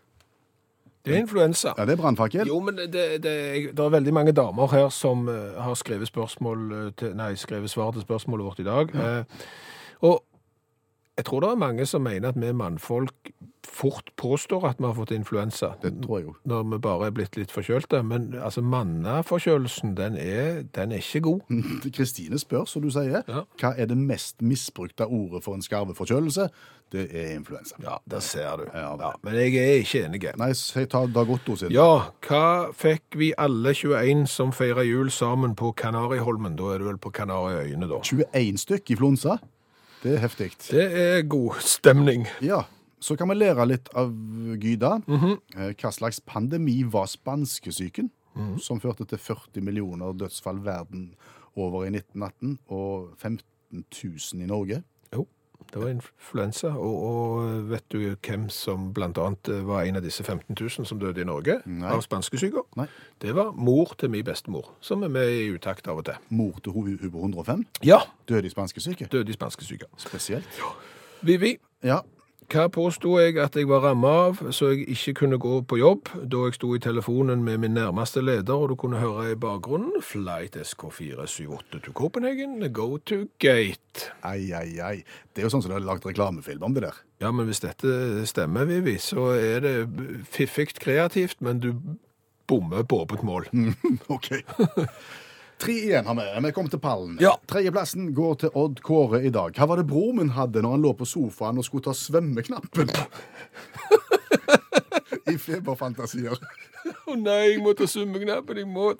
Det 1.03 1.17
er 1.17 1.19
influensa. 1.25 1.73
Ja, 1.79 1.85
det 1.87 1.97
er 1.97 1.99
brannfakkel. 1.99 2.47
Jo, 2.47 2.61
men 2.63 2.77
det, 2.79 2.93
det, 2.95 3.33
det 3.75 3.85
er 3.85 3.89
veldig 3.91 4.13
mange 4.15 4.33
damer 4.33 4.71
her 4.71 4.89
som 4.95 5.27
eh, 5.29 5.59
har 5.59 5.75
skrevet, 5.75 6.11
eh, 6.15 6.93
til, 6.95 7.17
nei, 7.19 7.33
skrevet 7.35 7.71
svar 7.71 7.91
til 7.91 8.05
spørsmålet 8.05 8.47
vårt 8.47 8.61
i 8.63 8.67
dag. 8.69 8.95
Eh, 8.95 9.25
og 10.07 10.23
jeg 11.17 11.25
tror 11.27 11.41
det 11.43 11.49
er 11.51 11.59
mange 11.59 11.87
som 11.87 12.07
mener 12.07 12.29
at 12.29 12.39
vi 12.39 12.53
mannfolk 12.53 13.33
fort 13.67 14.11
påstår 14.17 14.65
at 14.69 14.79
vi 14.79 14.85
har 14.89 14.95
fått 14.95 15.11
influensa. 15.15 15.75
Det 15.83 15.93
tror 16.03 16.19
jeg 16.19 16.27
jo. 16.27 16.35
Når 16.45 16.63
vi 16.73 16.79
bare 16.79 17.07
er 17.07 17.11
blitt 17.17 17.37
litt 17.37 17.51
forkjølte. 17.55 18.03
Men 18.05 18.33
altså, 18.43 18.63
manneforkjølelsen, 18.63 19.95
den 19.97 20.17
er, 20.17 20.63
den 20.75 20.93
er 20.93 20.97
ikke 21.03 21.21
god. 21.21 21.41
Kristine 21.97 22.39
spør, 22.39 22.65
som 22.67 22.83
du 22.83 22.91
sier, 22.91 23.23
Ja. 23.29 23.45
hva 23.61 23.75
er 23.79 23.87
det 23.87 23.97
mest 23.99 24.43
misbrukte 24.43 25.07
ordet 25.07 25.45
for 25.45 25.55
en 25.55 25.63
skarveforkjølelse? 25.63 26.49
Det 26.93 27.07
er 27.17 27.31
influensa. 27.39 27.77
Ja, 27.81 27.97
der 28.11 28.21
ser 28.21 28.57
du. 28.61 28.65
Ja, 28.75 28.91
Ja, 29.01 29.13
men 29.25 29.35
jeg 29.35 29.55
er 29.57 29.79
ikke 29.81 30.05
enig. 30.05 30.27
Nei, 30.37 30.53
si- 30.53 30.85
ta 30.85 31.07
Dag 31.07 31.31
Otto 31.31 31.57
sin. 31.57 31.71
Ja, 31.73 32.11
hva 32.29 32.73
fikk 32.77 33.17
vi 33.17 33.33
alle 33.39 33.73
21 33.75 34.27
som 34.29 34.53
feirer 34.53 34.85
jul 34.85 35.09
sammen 35.11 35.55
på 35.57 35.73
Kanariholmen? 35.75 36.57
Da 36.57 36.75
er 36.75 36.79
det 36.83 36.87
vel 36.91 36.99
på 36.99 37.11
Kanariøyene, 37.11 37.89
da. 37.89 38.01
21 38.05 38.59
stykk 38.61 38.91
i 38.91 38.97
flonsa. 39.01 39.39
Det 40.03 40.17
er 40.17 40.19
heftig. 40.27 40.51
Det 40.69 40.85
er 40.99 41.23
god 41.23 41.61
stemning. 41.65 42.27
Ja, 42.43 42.65
så 43.03 43.17
kan 43.19 43.31
vi 43.33 43.35
lære 43.35 43.67
litt 43.67 43.91
av 43.99 44.13
Gyda. 44.63 45.01
Mm 45.07 45.19
-hmm. 45.19 45.75
Hva 45.81 45.91
slags 45.93 46.21
pandemi 46.21 46.83
var 46.85 47.07
spanskesyken, 47.07 48.11
som 48.59 48.81
førte 48.81 49.05
til 49.05 49.19
40 49.19 49.61
millioner 49.61 50.13
dødsfall 50.13 50.65
verden 50.65 51.15
over 51.57 51.85
i 51.85 51.91
1918, 51.91 52.59
og 52.69 53.09
15 53.19 53.85
000 54.33 54.43
i 54.43 54.47
Norge? 54.47 54.83
Jo, 55.15 55.27
det 55.73 55.83
var 55.83 55.89
influensa. 55.89 56.69
Og, 56.69 57.03
og 57.03 57.71
vet 57.71 57.85
du 57.93 57.99
hvem 58.15 58.49
som 58.49 58.93
blant 58.95 59.19
annet 59.19 59.67
var 59.67 59.83
en 59.83 59.97
av 59.97 60.03
disse 60.03 60.25
15 60.25 60.57
000 60.61 60.87
som 60.87 61.01
døde 61.01 61.21
i 61.21 61.25
Norge 61.25 61.61
Nei. 61.67 61.89
av 61.89 62.01
spanskesyker? 62.01 62.63
Nei. 62.77 62.87
Det 63.21 63.35
var 63.35 63.53
mor 63.53 63.95
til 63.99 64.11
min 64.11 64.25
bestemor, 64.25 64.73
som 64.81 65.03
er 65.03 65.09
med 65.09 65.29
i 65.31 65.51
utakt 65.53 65.89
av 65.89 65.99
og 65.99 66.05
til. 66.05 66.15
Mor 66.31 66.61
til 66.63 66.73
på 67.11 67.19
105 67.19 67.67
Ja, 67.83 68.01
døde 68.29 68.47
i 68.47 68.51
spanskesyke. 68.51 69.09
døde 69.13 69.31
i 69.31 69.33
spanskesyke. 69.33 69.85
Spesielt. 69.97 70.49
Ja. 70.59 70.73
Vivi, 71.23 71.59
Ja, 71.83 71.99
Hva 72.53 72.67
påsto 72.69 73.15
jeg 73.17 73.39
at 73.41 73.55
jeg 73.57 73.65
var 73.65 73.81
ramma 73.81 74.09
av, 74.27 74.41
så 74.53 74.75
jeg 74.75 74.83
ikke 74.93 75.15
kunne 75.23 75.39
gå 75.41 75.63
på 75.65 75.79
jobb 75.81 76.11
da 76.29 76.43
jeg 76.45 76.59
sto 76.59 76.75
i 76.77 76.81
telefonen 76.85 77.41
med 77.47 77.63
min 77.63 77.73
nærmeste 77.73 78.21
leder, 78.21 78.53
og 78.53 78.69
du 78.69 78.75
kunne 78.77 79.01
høre 79.01 79.31
i 79.33 79.39
bakgrunnen 79.41 80.03
Flight 80.05 80.59
SK478 80.61 81.81
to 81.87 81.95
Copenhagen, 81.97 82.59
go 82.77 82.99
to 83.09 83.23
gate. 83.41 84.11
Ai, 84.21 84.53
ai, 84.53 84.77
ai. 84.85 84.99
Det 85.33 85.41
er 85.41 85.49
jo 85.49 85.53
sånn 85.55 85.65
som 85.65 85.73
de 85.73 85.79
har 85.79 85.87
lagd 85.87 86.05
reklamefilm 86.05 86.69
om 86.69 86.77
det 86.77 86.85
der. 86.91 87.01
Ja, 87.25 87.33
men 87.33 87.49
hvis 87.49 87.65
dette 87.65 88.27
stemmer, 88.29 88.69
Vivi, 88.69 88.99
så 89.01 89.31
er 89.33 89.65
det 89.65 89.75
fiffig 90.29 90.75
kreativt, 90.77 91.41
men 91.41 91.65
du 91.65 91.73
bommer 92.53 92.85
på 92.85 93.01
åpent 93.07 93.25
mål. 93.25 93.49
OK. 94.13 94.29
Tre 95.63 95.75
igjen 95.79 96.07
har 96.11 96.17
vi. 96.19 96.25
Vi 96.47 96.51
kom 96.57 96.67
til 96.69 96.81
pallen. 96.83 97.19
Ja. 97.23 97.37
Tredjeplassen 97.47 98.09
går 98.17 98.35
til 98.43 98.51
Odd 98.59 98.81
Kåre 98.83 99.21
i 99.23 99.31
dag. 99.31 99.55
Hva 99.55 99.69
var 99.71 99.79
det 99.79 99.87
bror 99.91 100.11
min 100.17 100.33
hadde 100.35 100.63
når 100.65 100.75
han 100.75 100.83
lå 100.83 100.91
på 100.99 101.07
sofaen 101.07 101.61
og 101.63 101.67
skulle 101.69 101.87
ta 101.87 101.95
svømmeknappen? 101.95 102.91
I 105.33 105.37
feberfantasier. 105.39 106.35
Å 107.07 107.15
nei, 107.15 107.53
jeg 107.53 107.61
må 107.63 107.77
ta 107.79 107.87
svømmeknappen. 107.87 108.59
jeg 108.59 108.67
må. 108.69 108.91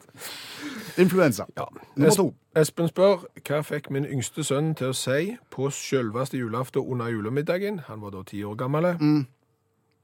Influensa. 1.01 1.49
Ja. 1.59 1.67
Nummer 1.97 2.15
to. 2.15 2.29
Espen 2.55 2.87
spør, 2.87 3.25
hva 3.43 3.59
fikk 3.65 3.89
min 3.91 4.07
yngste 4.07 4.45
sønn 4.45 4.71
til 4.79 4.93
å 4.93 4.97
si 4.97 5.33
på 5.51 5.67
selveste 5.73 6.39
julaften 6.39 6.85
under 6.85 7.11
julemiddagen? 7.11 7.81
Han 7.89 8.01
var 8.05 8.15
da 8.15 8.23
ti 8.29 8.39
år 8.45 8.55
gammel. 8.63 8.93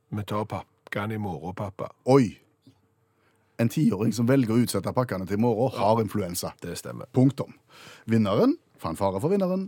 Vi 0.09 0.23
tar 0.27 0.45
pakken 0.49 1.15
i 1.15 1.21
morgen, 1.21 1.55
pappa. 1.55 1.93
Oi. 2.09 2.33
En 3.59 3.67
tiåring 3.67 4.13
som 4.15 4.27
velger 4.27 4.55
å 4.55 4.61
utsette 4.63 4.91
pakkene 4.95 5.25
til 5.27 5.35
i 5.35 5.43
morgen, 5.43 5.73
har 5.75 5.99
influensa. 5.99 6.53
Det 6.63 6.77
stemmer. 6.79 7.09
Punktum. 7.11 7.57
Vinneren, 8.07 8.55
fanfare 8.79 9.19
for 9.19 9.33
vinneren. 9.33 9.67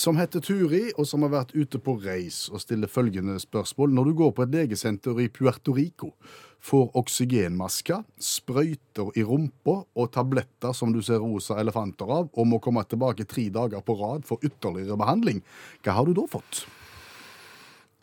Som 0.00 0.16
heter 0.18 0.42
Turi, 0.42 0.88
og 0.98 1.06
som 1.06 1.22
har 1.22 1.30
vært 1.34 1.54
ute 1.54 1.78
på 1.78 1.94
reis 2.02 2.48
og 2.50 2.62
stiller 2.64 2.90
følgende 2.90 3.36
spørsmål. 3.42 3.92
Når 3.94 4.08
du 4.08 4.12
går 4.22 4.32
på 4.34 4.46
et 4.46 4.56
legesenter 4.56 5.22
i 5.22 5.28
Puerto 5.30 5.76
Rico, 5.76 6.10
får 6.58 6.90
oksygenmasker, 6.98 8.02
sprøyter 8.18 9.14
i 9.14 9.26
rumpa 9.26 9.76
og 9.94 10.10
tabletter 10.16 10.74
som 10.74 10.90
du 10.94 10.98
ser 11.04 11.22
rosa 11.22 11.60
elefanter 11.62 12.10
av, 12.10 12.32
og 12.32 12.50
må 12.50 12.58
komme 12.64 12.82
tilbake 12.90 13.28
tre 13.28 13.46
dager 13.54 13.86
på 13.86 13.98
rad 14.02 14.26
for 14.26 14.42
ytterligere 14.42 14.98
behandling, 14.98 15.44
hva 15.84 16.00
har 16.00 16.10
du 16.10 16.16
da 16.18 16.26
fått? 16.32 16.64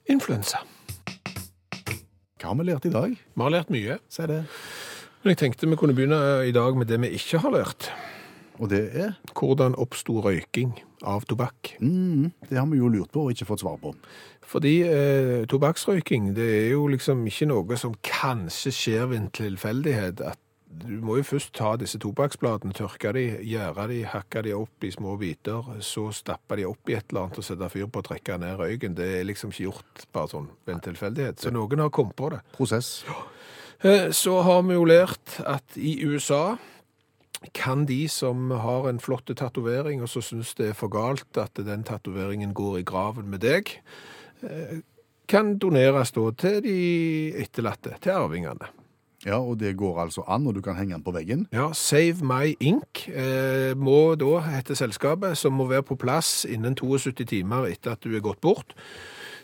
Influensa. 0.07 0.63
Hva 2.37 2.51
har 2.51 2.59
vi 2.59 2.67
lært 2.67 2.85
i 2.85 2.93
dag? 2.93 3.15
Vi 3.17 3.41
har 3.41 3.53
lært 3.53 3.71
mye. 3.73 3.97
Si 4.13 4.25
det. 4.29 4.43
Men 5.23 5.33
jeg 5.33 5.39
tenkte 5.41 5.69
vi 5.69 5.77
kunne 5.79 5.95
begynne 5.97 6.19
i 6.47 6.53
dag 6.55 6.77
med 6.77 6.87
det 6.89 6.99
vi 7.01 7.09
ikke 7.17 7.41
har 7.41 7.55
lært. 7.55 7.89
Og 8.61 8.69
det 8.71 8.83
er 8.97 9.15
Hvordan 9.37 9.75
oppsto 9.77 10.19
røyking 10.25 10.71
av 11.05 11.25
tobakk? 11.29 11.75
mm, 11.81 12.31
Det 12.49 12.57
har 12.57 12.65
vi 12.69 12.77
jo 12.77 12.89
lurt 12.89 13.11
på 13.13 13.25
og 13.27 13.31
ikke 13.33 13.45
fått 13.45 13.61
svar 13.61 13.77
på. 13.81 13.93
Fordi 14.47 14.75
eh, 14.87 15.45
tobakksrøyking 15.49 16.31
det 16.37 16.47
er 16.63 16.69
jo 16.71 16.87
liksom 16.87 17.25
ikke 17.27 17.49
noe 17.51 17.77
som 17.77 17.95
kanskje 18.01 18.71
skjer 18.73 19.05
ved 19.11 19.17
en 19.17 19.29
tilfeldighet. 19.29 20.21
At 20.21 20.39
du 20.67 20.99
må 21.01 21.15
jo 21.17 21.23
først 21.25 21.53
ta 21.55 21.71
disse 21.79 21.99
tobakksbladene, 22.03 22.75
tørke 22.75 23.13
de, 23.15 23.23
gjære 23.47 23.87
de, 23.91 24.01
hakke 24.11 24.43
de 24.45 24.53
opp 24.57 24.83
i 24.83 24.91
små 24.91 25.15
biter, 25.19 25.65
så 25.85 26.09
stappe 26.15 26.57
de 26.59 26.67
opp 26.67 26.91
i 26.91 26.97
et 26.97 27.07
eller 27.09 27.27
annet 27.27 27.39
og 27.39 27.47
sette 27.47 27.69
fyr 27.71 27.87
på 27.87 28.03
og 28.03 28.09
trekke 28.09 28.37
ned 28.41 28.59
røyken. 28.59 28.97
Det 28.97 29.07
er 29.19 29.27
liksom 29.29 29.53
ikke 29.53 29.69
gjort 29.69 30.07
bare 30.13 30.31
sånn 30.33 30.49
ved 30.67 30.75
en 30.75 30.83
tilfeldighet. 30.89 31.39
Så 31.41 31.53
noen 31.55 31.85
har 31.85 31.93
kommet 31.95 32.17
på 32.19 32.31
det. 32.35 32.41
Prosess. 32.57 33.05
Eh, 33.81 34.11
Så 34.11 34.41
har 34.43 34.63
vi 34.67 34.75
jo 34.75 34.85
lært 34.85 35.39
at 35.45 35.77
i 35.77 35.97
USA 36.05 36.57
kan 37.53 37.85
de 37.85 38.07
som 38.09 38.49
har 38.51 38.89
en 38.89 38.99
flott 38.99 39.29
tatovering, 39.29 40.01
og 40.01 40.09
så 40.09 40.21
syns 40.25 40.55
det 40.57 40.71
er 40.71 40.77
for 40.77 40.89
galt 40.89 41.37
at 41.37 41.53
den 41.55 41.83
tatoveringen 41.85 42.53
går 42.53 42.79
i 42.79 42.83
graven 42.83 43.29
med 43.29 43.45
deg, 43.45 43.71
eh, 44.43 44.81
kan 45.27 45.57
doneres 45.59 46.11
da 46.11 46.31
til 46.31 46.61
de 46.63 47.33
etterlatte, 47.37 47.97
til 48.01 48.11
arvingene. 48.11 48.67
Ja, 49.27 49.41
og 49.43 49.59
det 49.59 49.75
går 49.77 49.99
altså 50.05 50.23
an, 50.27 50.47
og 50.47 50.55
du 50.55 50.61
kan 50.63 50.77
henge 50.77 50.95
den 50.95 51.03
på 51.03 51.11
veggen. 51.11 51.45
Ja, 51.51 51.73
Save 51.75 52.23
My 52.23 52.55
Ink 52.63 53.03
eh, 53.11 53.75
må 53.75 54.15
da 54.15 54.39
hete 54.45 54.77
selskapet, 54.79 55.35
som 55.37 55.57
må 55.59 55.67
være 55.67 55.83
på 55.89 55.99
plass 55.99 56.45
innen 56.47 56.77
72 56.79 57.27
timer 57.27 57.67
etter 57.67 57.97
at 57.97 58.07
du 58.07 58.15
er 58.15 58.23
gått 58.23 58.39
bort. 58.41 58.75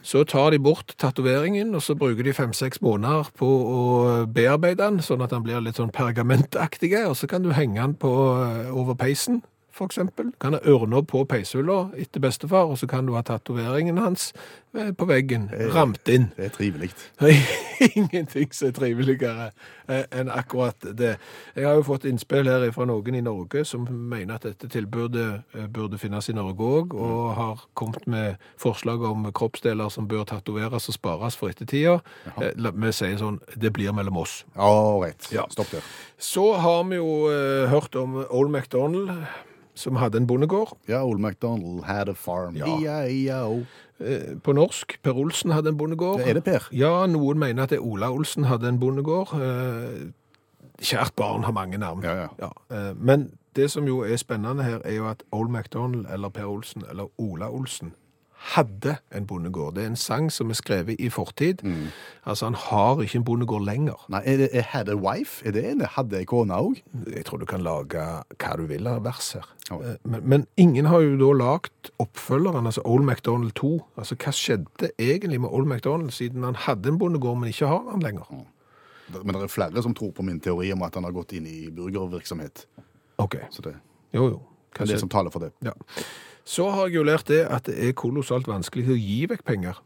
Så 0.04 0.24
tar 0.28 0.52
de 0.52 0.60
bort 0.60 0.96
tatoveringen, 1.00 1.76
og 1.76 1.84
så 1.84 1.96
bruker 1.96 2.24
de 2.24 2.36
fem-seks 2.36 2.82
måneder 2.84 3.30
på 3.40 3.48
å 3.48 3.84
bearbeide 4.28 4.84
den, 4.84 5.04
sånn 5.04 5.24
at 5.24 5.32
den 5.36 5.44
blir 5.46 5.64
litt 5.64 5.80
sånn 5.80 5.94
pergamentaktig, 5.96 6.92
og 7.04 7.16
så 7.20 7.28
kan 7.32 7.44
du 7.44 7.54
henge 7.56 7.80
den 7.80 7.96
på, 8.00 8.12
eh, 8.44 8.72
over 8.72 8.96
peisen, 9.00 9.44
for 9.74 9.90
eksempel. 9.90 10.32
Kan 10.42 10.54
ha 10.54 10.62
ørner 10.70 11.02
på 11.10 11.24
peishylla 11.30 11.90
etter 11.98 12.22
bestefar, 12.24 12.70
og 12.70 12.78
så 12.78 12.88
kan 12.90 13.08
du 13.10 13.16
ha 13.18 13.24
tatoveringen 13.26 13.98
hans 13.98 14.32
eh, 14.78 14.92
på 14.94 15.08
veggen, 15.10 15.50
ramt 15.74 16.08
inn. 16.14 16.30
Det 16.38 16.46
er 16.50 16.54
trivelig. 16.54 16.92
Ingenting 17.98 18.54
som 18.54 18.70
er 18.70 18.76
triveligere 18.78 19.48
eh, 19.90 20.06
enn 20.14 20.30
akkurat 20.32 20.86
det. 20.96 21.16
Jeg 21.58 21.66
har 21.68 21.80
jo 21.80 21.86
fått 21.88 22.06
innspill 22.10 22.48
her 22.48 22.68
fra 22.76 22.86
noen 22.90 23.18
i 23.18 23.24
Norge 23.26 23.66
som 23.68 23.88
mener 23.90 24.38
at 24.38 24.46
dette 24.48 24.70
tilbudet 24.72 25.28
eh, 25.58 25.66
burde 25.74 26.00
finnes 26.02 26.30
i 26.30 26.38
Norge 26.38 26.70
òg, 26.78 26.94
og 26.94 27.34
har 27.38 27.66
kommet 27.74 28.06
med 28.08 28.38
forslag 28.62 29.04
om 29.10 29.26
kroppsdeler 29.36 29.90
som 29.94 30.08
bør 30.08 30.28
tatoveres 30.30 30.90
og 30.90 30.98
spares 31.00 31.38
for 31.40 31.50
ettertida. 31.54 32.00
Eh, 32.38 32.54
Vi 32.54 32.92
sier 32.94 33.18
sånn 33.20 33.42
det 33.58 33.74
blir 33.74 33.94
mellom 33.96 34.22
oss. 34.24 34.44
Ja, 34.56 34.70
rett. 35.02 35.32
Ja. 35.34 35.48
Stopp 35.52 35.72
der. 35.74 35.84
Så 36.22 36.54
har 36.62 36.84
vi 36.90 37.02
jo 37.02 37.10
eh, 37.32 37.66
hørt 37.74 37.96
om 38.00 38.22
Old 38.30 38.52
MacDonald, 38.54 39.12
som 39.76 39.96
hadde 39.96 40.18
en 40.18 40.28
bondegård. 40.28 40.76
Ja, 40.88 41.04
Old 41.04 41.20
MacDonald 41.20 41.84
had 41.84 42.10
a 42.10 42.14
farm. 42.14 42.56
Ja. 42.56 42.66
E-I-E-O. 42.66 43.64
Eh, 44.00 44.36
På 44.44 44.54
norsk. 44.54 44.98
Per 45.04 45.14
Olsen 45.18 45.52
hadde 45.52 45.70
en 45.70 45.78
bondegård. 45.78 46.20
Er 46.22 46.34
det 46.34 46.44
Per? 46.44 46.68
Ja, 46.72 47.06
noen 47.08 47.40
mener 47.40 47.64
at 47.64 47.70
det 47.70 47.78
er 47.80 47.86
Ola 47.86 48.10
Olsen 48.12 48.44
hadde 48.50 48.68
en 48.70 48.80
bondegård. 48.80 49.34
Eh, 49.34 50.12
Kjært 50.84 51.14
barn 51.16 51.44
har 51.44 51.54
mange 51.54 51.78
navn. 51.78 52.04
Ja, 52.04 52.28
ja. 52.40 52.50
eh, 52.72 52.94
Men 52.98 53.32
det 53.56 53.70
som 53.72 53.86
jo 53.88 54.02
er 54.04 54.18
spennende 54.18 54.64
her, 54.64 54.80
er 54.86 54.96
jo 54.96 55.08
at 55.10 55.24
Old 55.32 55.50
MacDonald 55.50 56.06
eller 56.12 56.30
Per 56.30 56.46
Olsen 56.50 56.84
eller 56.90 57.08
Ola 57.18 57.50
Olsen 57.50 57.94
hadde 58.54 58.98
en 59.16 59.26
bondegård. 59.30 59.76
Det 59.76 59.84
er 59.84 59.88
en 59.92 59.96
sang 60.00 60.26
som 60.32 60.50
er 60.52 60.58
skrevet 60.60 61.00
i 61.00 61.08
fortid. 61.10 61.62
Mm. 61.64 61.86
Altså, 62.28 62.46
han 62.50 62.58
har 62.60 63.00
ikke 63.04 63.18
en 63.22 63.24
bondegård 63.28 63.64
lenger. 63.68 64.02
Nei, 64.12 64.20
er 64.28 64.38
det 64.42 64.50
er 64.54 64.66
had 64.74 64.90
a 64.92 64.96
wife? 65.00 65.40
Er 65.48 65.52
det 65.56 65.64
en 65.70 65.82
hadde 65.96 66.18
ei 66.20 66.26
kone 66.28 66.54
òg? 66.60 66.82
Jeg 67.08 67.24
tror 67.26 67.40
du 67.40 67.46
kan 67.48 67.64
lage 67.64 68.04
hva 68.36 68.56
du 68.60 68.66
vil 68.68 68.88
av 68.92 69.04
vers 69.06 69.32
her. 69.38 69.48
Ja. 69.70 69.78
Eh, 69.80 69.96
Men, 70.04 70.22
men 70.30 70.48
ingen 70.58 70.86
har 70.92 71.00
jo 71.06 71.16
da 71.22 71.32
lagt 71.40 71.92
oppfølgeren, 72.04 72.66
altså 72.68 72.82
Old 72.86 73.06
MacDonald 73.08 73.54
2. 73.56 73.72
Altså, 73.98 74.16
hva 74.20 74.32
skjedde 74.36 74.92
egentlig 75.00 75.40
med 75.42 75.50
Old 75.50 75.68
MacDonald, 75.72 76.12
siden 76.12 76.44
han 76.44 76.56
hadde 76.56 76.90
en 76.92 77.00
bondegård, 77.00 77.40
men 77.40 77.50
ikke 77.54 77.68
har 77.72 77.88
han 77.92 78.04
lenger? 78.04 78.28
Men 79.14 79.36
det 79.36 79.44
er 79.44 79.52
flere 79.52 79.82
som 79.84 79.94
tror 79.96 80.12
på 80.16 80.24
min 80.24 80.40
teori 80.40 80.72
om 80.74 80.82
at 80.84 80.96
han 80.96 81.04
har 81.08 81.12
gått 81.16 81.34
inn 81.38 81.46
i 81.48 81.70
burgervirksomhet. 81.72 82.66
Ok, 83.24 83.36
Så 83.52 83.62
det 83.62 83.76
jo 84.14 84.28
jo. 84.30 84.40
er 84.80 84.86
det 84.90 85.00
som 85.00 85.10
taler 85.10 85.30
for 85.30 85.40
det. 85.40 85.52
Ja. 85.64 85.72
Så 86.44 86.68
har 86.70 86.90
jeg 86.90 87.00
jo 87.00 87.08
lært 87.08 87.30
det 87.32 87.46
at 87.48 87.68
det 87.70 87.78
er 87.80 87.98
kolossalt 87.98 88.50
vanskelig 88.50 88.92
å 88.92 89.00
gi 89.00 89.24
vekk 89.32 89.44
penger. 89.48 89.80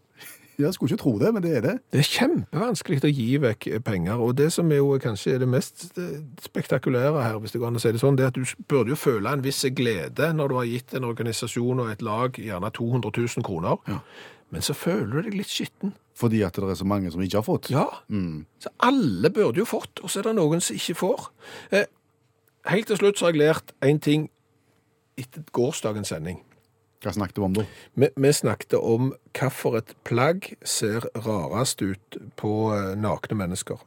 Jeg 0.58 0.74
skulle 0.74 0.90
ikke 0.90 1.02
tro 1.04 1.12
det, 1.22 1.30
men 1.34 1.44
det 1.44 1.52
er 1.58 1.62
det. 1.62 1.74
Det 1.94 2.00
er 2.02 2.08
kjempevanskelig 2.08 3.04
å 3.06 3.12
gi 3.14 3.28
vekk 3.44 3.68
penger, 3.86 4.22
og 4.26 4.32
det 4.40 4.48
som 4.56 4.72
er 4.74 4.80
jo 4.80 4.96
kanskje 5.02 5.36
er 5.36 5.44
det 5.44 5.50
mest 5.52 5.84
eh, 6.02 6.16
spektakulære 6.42 7.22
her, 7.22 7.38
hvis 7.44 7.54
det 7.54 7.62
går 7.62 7.70
an 7.70 7.78
å 7.78 7.82
si 7.84 7.92
det 7.94 8.02
sånn, 8.02 8.18
det 8.18 8.26
er 8.26 8.32
at 8.32 8.40
du 8.40 8.64
burde 8.66 8.96
jo 8.96 8.98
føle 8.98 9.30
en 9.30 9.44
viss 9.46 9.62
glede 9.78 10.32
når 10.34 10.50
du 10.50 10.56
har 10.58 10.72
gitt 10.72 10.96
en 10.98 11.06
organisasjon 11.12 11.84
og 11.84 11.92
et 11.94 12.02
lag 12.02 12.40
gjerne 12.42 12.74
200 12.74 13.14
000 13.20 13.46
kroner, 13.46 14.02
men 14.50 14.66
så 14.66 14.74
føler 14.74 15.12
du 15.12 15.30
deg 15.30 15.38
litt 15.38 15.52
skitten. 15.52 15.94
Fordi 16.18 16.42
at 16.48 16.58
det 16.58 16.66
er 16.66 16.80
så 16.80 16.90
mange 16.90 17.12
som 17.14 17.22
ikke 17.22 17.38
har 17.38 17.46
fått. 17.46 17.70
Ja, 17.70 17.86
så 18.64 18.74
alle 18.82 19.30
burde 19.30 19.62
jo 19.62 19.70
fått, 19.70 20.02
og 20.02 20.10
så 20.10 20.24
er 20.24 20.32
det 20.32 20.38
noen 20.40 20.64
som 20.64 20.80
ikke 20.80 20.98
får. 21.04 21.30
Eh, 21.70 21.86
helt 22.74 22.90
til 22.90 22.98
slutt 22.98 23.22
så 23.22 23.30
har 23.30 23.38
jeg 23.38 23.44
lært 23.44 23.76
en 23.86 24.02
ting 24.02 24.30
etter 25.22 25.46
gårsdagens 25.54 26.10
sending. 26.10 26.42
Hva 27.04 27.12
snakket 27.14 27.38
vi 27.38 27.44
om 27.46 27.54
da? 27.54 27.64
Vi, 27.96 28.08
vi 28.18 28.32
snakket 28.34 28.74
om 28.80 29.12
hvilket 29.38 29.96
plagg 30.08 30.48
ser 30.66 31.06
rarest 31.26 31.82
ut 31.86 32.18
på 32.36 32.54
eh, 32.74 32.96
nakne 32.98 33.38
mennesker. 33.38 33.78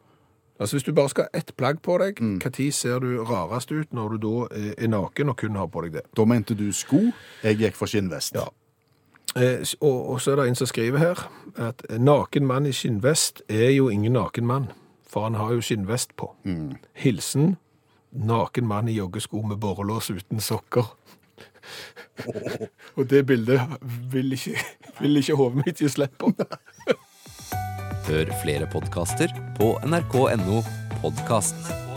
Altså 0.61 0.77
Hvis 0.77 0.85
du 0.85 0.93
bare 0.93 1.09
skal 1.09 1.25
ha 1.25 1.39
ett 1.41 1.55
plagg 1.57 1.79
på 1.83 1.97
deg, 1.99 2.19
hva 2.21 2.51
tid 2.53 2.75
ser 2.77 3.01
du 3.01 3.23
rarest 3.25 3.71
ut 3.73 3.93
når 3.97 4.09
du 4.15 4.19
da 4.27 4.47
er- 4.55 4.75
er 4.85 4.89
naken 4.93 5.31
og 5.33 5.37
kun 5.41 5.57
har 5.57 5.67
på 5.73 5.83
deg 5.87 5.93
det? 5.93 6.03
Da 6.17 6.25
mente 6.29 6.55
du 6.55 6.67
sko, 6.73 7.01
jeg 7.43 7.57
gikk 7.59 7.75
for 7.79 7.87
skinnvest. 7.89 8.35
Ja. 8.37 8.45
Eh, 9.37 9.65
og, 9.81 10.11
og 10.11 10.21
så 10.21 10.33
er 10.33 10.37
det 10.43 10.49
en 10.51 10.55
som 10.61 10.67
skriver 10.67 10.99
her 10.99 11.25
at 11.57 11.83
naken 11.99 12.47
mann 12.47 12.67
i 12.67 12.73
skinnvest 12.77 13.43
er 13.49 13.71
jo 13.73 13.89
ingen 13.89 14.13
naken 14.13 14.47
mann, 14.47 14.69
for 15.09 15.23
han 15.25 15.35
har 15.35 15.53
jo 15.57 15.61
skinnvest 15.65 16.13
på. 16.17 16.29
Hilsen 16.95 17.57
naken 18.13 18.67
mann 18.67 18.89
i 18.89 18.97
joggesko 18.99 19.43
med 19.47 19.57
borrelås 19.63 20.11
uten 20.11 20.41
sokker. 20.41 20.93
og 22.97 23.05
det 23.11 23.25
bildet 23.27 23.61
vil 24.13 24.33
ikke, 24.37 24.57
vil 25.01 25.23
ikke 25.23 25.39
hodet 25.41 25.67
mitt 25.67 25.83
gi 25.83 25.91
slipp 25.91 26.17
på. 26.21 26.33
Hør 28.11 28.33
flere 28.43 28.67
podkaster 28.73 29.33
på 29.59 29.75
nrk.no 29.87 30.65
podkast. 31.01 31.90